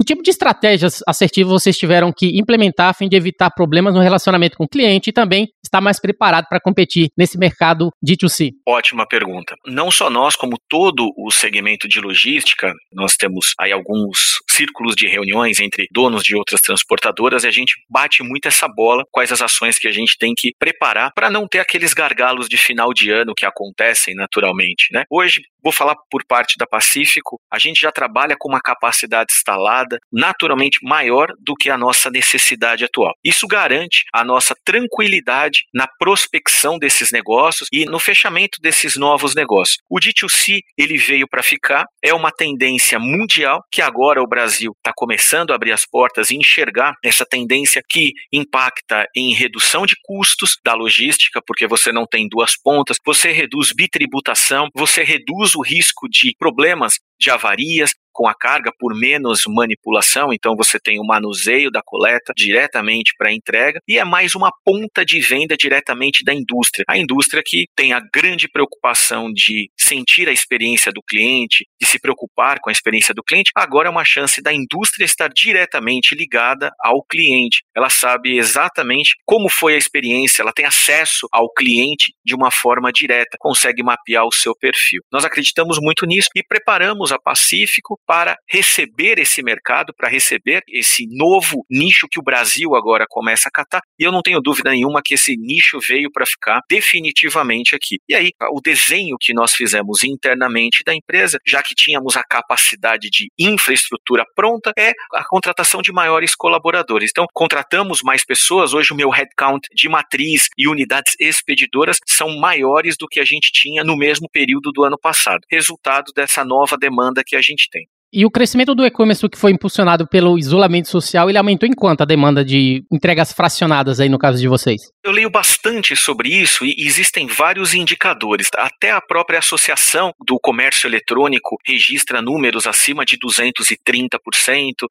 O 0.00 0.04
tipo 0.04 0.22
de 0.22 0.30
estratégias 0.30 1.02
assertivas 1.06 1.52
vocês 1.52 1.76
tiveram 1.76 2.14
que 2.16 2.38
implementar 2.38 2.88
a 2.88 2.94
fim 2.94 3.06
de 3.06 3.16
evitar 3.16 3.50
problemas 3.50 3.92
no 3.92 4.00
relacionamento 4.00 4.56
com 4.56 4.64
o 4.64 4.68
cliente 4.68 5.10
e 5.10 5.12
também 5.12 5.48
estar 5.62 5.82
mais 5.82 6.00
preparado 6.00 6.46
para 6.48 6.60
competir 6.60 7.10
nesse 7.14 7.36
mercado 7.36 7.90
de 8.02 8.16
2C? 8.16 8.52
Ótima 8.66 9.06
pergunta. 9.06 9.54
Não 9.66 9.90
só 9.90 10.08
nós, 10.08 10.34
como 10.34 10.56
todo 10.66 11.12
o 11.14 11.30
segmento 11.30 11.86
de 11.86 12.00
logística, 12.00 12.72
nós 12.90 13.16
temos 13.16 13.52
aí 13.60 13.70
alguns 13.70 14.38
círculos 14.58 14.96
de 14.96 15.06
reuniões 15.06 15.60
entre 15.60 15.86
donos 15.92 16.24
de 16.24 16.34
outras 16.34 16.60
transportadoras 16.60 17.44
e 17.44 17.46
a 17.46 17.50
gente 17.50 17.76
bate 17.88 18.22
muito 18.24 18.48
essa 18.48 18.66
bola 18.66 19.04
quais 19.12 19.30
as 19.30 19.40
ações 19.40 19.78
que 19.78 19.86
a 19.86 19.92
gente 19.92 20.18
tem 20.18 20.34
que 20.36 20.52
preparar 20.58 21.12
para 21.14 21.30
não 21.30 21.46
ter 21.46 21.60
aqueles 21.60 21.94
gargalos 21.94 22.48
de 22.48 22.56
final 22.56 22.92
de 22.92 23.10
ano 23.10 23.34
que 23.34 23.46
acontecem 23.46 24.14
naturalmente, 24.16 24.88
né? 24.92 25.04
Hoje, 25.08 25.42
vou 25.62 25.72
falar 25.72 25.96
por 26.10 26.24
parte 26.26 26.56
da 26.58 26.66
Pacífico, 26.66 27.40
a 27.50 27.58
gente 27.58 27.80
já 27.80 27.90
trabalha 27.90 28.36
com 28.38 28.48
uma 28.48 28.60
capacidade 28.60 29.32
instalada 29.32 29.98
naturalmente 30.12 30.78
maior 30.82 31.32
do 31.38 31.54
que 31.54 31.70
a 31.70 31.78
nossa 31.78 32.10
necessidade 32.10 32.84
atual. 32.84 33.14
Isso 33.24 33.46
garante 33.46 34.04
a 34.12 34.24
nossa 34.24 34.54
tranquilidade 34.64 35.64
na 35.72 35.86
prospecção 35.98 36.78
desses 36.78 37.10
negócios 37.10 37.68
e 37.72 37.84
no 37.84 37.98
fechamento 37.98 38.60
desses 38.60 38.96
novos 38.96 39.34
negócios. 39.34 39.78
O 39.88 39.98
D2C, 39.98 40.60
ele 40.76 40.98
veio 40.98 41.26
para 41.28 41.42
ficar, 41.42 41.86
é 42.02 42.12
uma 42.14 42.30
tendência 42.30 42.98
mundial 42.98 43.62
que 43.70 43.82
agora 43.82 44.22
o 44.22 44.26
Brasil 44.26 44.72
está 44.76 44.92
começando 44.94 45.50
a 45.50 45.54
abrir 45.54 45.72
as 45.72 45.86
portas 45.86 46.30
e 46.30 46.36
enxergar 46.36 46.94
essa 47.04 47.24
tendência 47.24 47.82
que 47.88 48.12
impacta 48.32 49.06
em 49.16 49.34
redução 49.34 49.86
de 49.86 49.96
custos 50.02 50.58
da 50.64 50.74
logística, 50.74 51.40
porque 51.46 51.66
você 51.66 51.92
não 51.92 52.06
tem 52.06 52.28
duas 52.28 52.56
pontas, 52.56 52.98
você 53.04 53.32
reduz 53.32 53.72
bitributação, 53.72 54.68
você 54.74 55.02
reduz 55.02 55.47
o 55.54 55.62
risco 55.62 56.08
de 56.08 56.34
problemas 56.38 56.98
de 57.18 57.30
avarias, 57.30 57.92
com 58.18 58.26
a 58.26 58.34
carga 58.34 58.72
por 58.76 58.98
menos 58.98 59.42
manipulação, 59.46 60.32
então 60.32 60.56
você 60.56 60.80
tem 60.80 60.98
o 60.98 61.06
manuseio 61.06 61.70
da 61.70 61.80
coleta 61.80 62.32
diretamente 62.36 63.12
para 63.16 63.30
a 63.30 63.32
entrega 63.32 63.80
e 63.86 63.96
é 63.96 64.04
mais 64.04 64.34
uma 64.34 64.50
ponta 64.64 65.04
de 65.04 65.20
venda 65.20 65.56
diretamente 65.56 66.24
da 66.24 66.34
indústria. 66.34 66.84
A 66.88 66.98
indústria 66.98 67.40
que 67.46 67.66
tem 67.76 67.92
a 67.92 68.00
grande 68.12 68.48
preocupação 68.48 69.32
de 69.32 69.70
sentir 69.78 70.28
a 70.28 70.32
experiência 70.32 70.90
do 70.90 71.00
cliente, 71.00 71.64
de 71.80 71.86
se 71.86 72.00
preocupar 72.00 72.58
com 72.60 72.70
a 72.70 72.72
experiência 72.72 73.14
do 73.14 73.22
cliente, 73.22 73.52
agora 73.54 73.86
é 73.86 73.90
uma 73.90 74.04
chance 74.04 74.42
da 74.42 74.52
indústria 74.52 75.04
estar 75.04 75.28
diretamente 75.28 76.16
ligada 76.16 76.72
ao 76.80 77.04
cliente. 77.04 77.62
Ela 77.72 77.88
sabe 77.88 78.36
exatamente 78.36 79.14
como 79.24 79.48
foi 79.48 79.74
a 79.74 79.78
experiência, 79.78 80.42
ela 80.42 80.52
tem 80.52 80.64
acesso 80.64 81.28
ao 81.30 81.48
cliente 81.52 82.12
de 82.24 82.34
uma 82.34 82.50
forma 82.50 82.90
direta, 82.90 83.36
consegue 83.38 83.80
mapear 83.80 84.26
o 84.26 84.32
seu 84.32 84.56
perfil. 84.56 85.02
Nós 85.12 85.24
acreditamos 85.24 85.78
muito 85.80 86.04
nisso 86.04 86.30
e 86.34 86.42
preparamos 86.42 87.07
a 87.12 87.18
Pacífico 87.18 87.98
para 88.06 88.36
receber 88.50 89.18
esse 89.18 89.42
mercado, 89.42 89.92
para 89.96 90.08
receber 90.08 90.62
esse 90.68 91.06
novo 91.10 91.64
nicho 91.70 92.08
que 92.10 92.18
o 92.18 92.22
Brasil 92.22 92.74
agora 92.74 93.06
começa 93.08 93.48
a 93.48 93.52
catar. 93.52 93.80
E 93.98 94.04
eu 94.04 94.12
não 94.12 94.22
tenho 94.22 94.40
dúvida 94.40 94.70
nenhuma 94.70 95.02
que 95.04 95.14
esse 95.14 95.36
nicho 95.36 95.78
veio 95.80 96.10
para 96.12 96.26
ficar 96.26 96.60
definitivamente 96.68 97.74
aqui. 97.74 97.98
E 98.08 98.14
aí, 98.14 98.30
o 98.52 98.60
desenho 98.60 99.16
que 99.20 99.32
nós 99.32 99.54
fizemos 99.54 100.02
internamente 100.04 100.82
da 100.84 100.94
empresa, 100.94 101.38
já 101.46 101.62
que 101.62 101.74
tínhamos 101.74 102.16
a 102.16 102.22
capacidade 102.22 103.08
de 103.10 103.28
infraestrutura 103.38 104.24
pronta, 104.34 104.72
é 104.78 104.92
a 105.14 105.24
contratação 105.24 105.82
de 105.82 105.92
maiores 105.92 106.34
colaboradores. 106.34 107.10
Então, 107.10 107.26
contratamos 107.32 108.02
mais 108.02 108.24
pessoas. 108.24 108.74
Hoje, 108.74 108.92
o 108.92 108.96
meu 108.96 109.10
headcount 109.10 109.68
de 109.74 109.88
matriz 109.88 110.48
e 110.56 110.68
unidades 110.68 111.14
expedidoras 111.18 111.98
são 112.06 112.38
maiores 112.38 112.96
do 112.96 113.08
que 113.08 113.20
a 113.20 113.24
gente 113.24 113.50
tinha 113.52 113.82
no 113.82 113.96
mesmo 113.96 114.28
período 114.30 114.70
do 114.72 114.84
ano 114.84 114.98
passado, 114.98 115.40
resultado 115.50 116.12
dessa 116.14 116.44
nova 116.44 116.76
demanda 116.76 116.97
que 117.24 117.36
a 117.36 117.40
gente 117.40 117.68
tem. 117.70 117.88
E 118.10 118.24
o 118.24 118.30
crescimento 118.30 118.74
do 118.74 118.86
e-commerce 118.86 119.28
que 119.28 119.36
foi 119.36 119.52
impulsionado 119.52 120.06
pelo 120.06 120.38
isolamento 120.38 120.88
social, 120.88 121.28
ele 121.28 121.36
aumentou 121.36 121.68
em 121.68 121.74
quanto 121.74 122.00
a 122.00 122.06
demanda 122.06 122.42
de 122.42 122.82
entregas 122.90 123.34
fracionadas 123.34 124.00
aí 124.00 124.08
no 124.08 124.18
caso 124.18 124.40
de 124.40 124.48
vocês? 124.48 124.80
Eu 125.04 125.12
leio 125.12 125.28
bastante 125.28 125.94
sobre 125.94 126.30
isso 126.30 126.64
e 126.64 126.74
existem 126.78 127.26
vários 127.26 127.74
indicadores. 127.74 128.48
Até 128.56 128.90
a 128.92 129.00
própria 129.00 129.40
Associação 129.40 130.14
do 130.24 130.38
Comércio 130.40 130.88
Eletrônico 130.88 131.58
registra 131.66 132.22
números 132.22 132.66
acima 132.66 133.04
de 133.04 133.18
230%, 133.18 134.18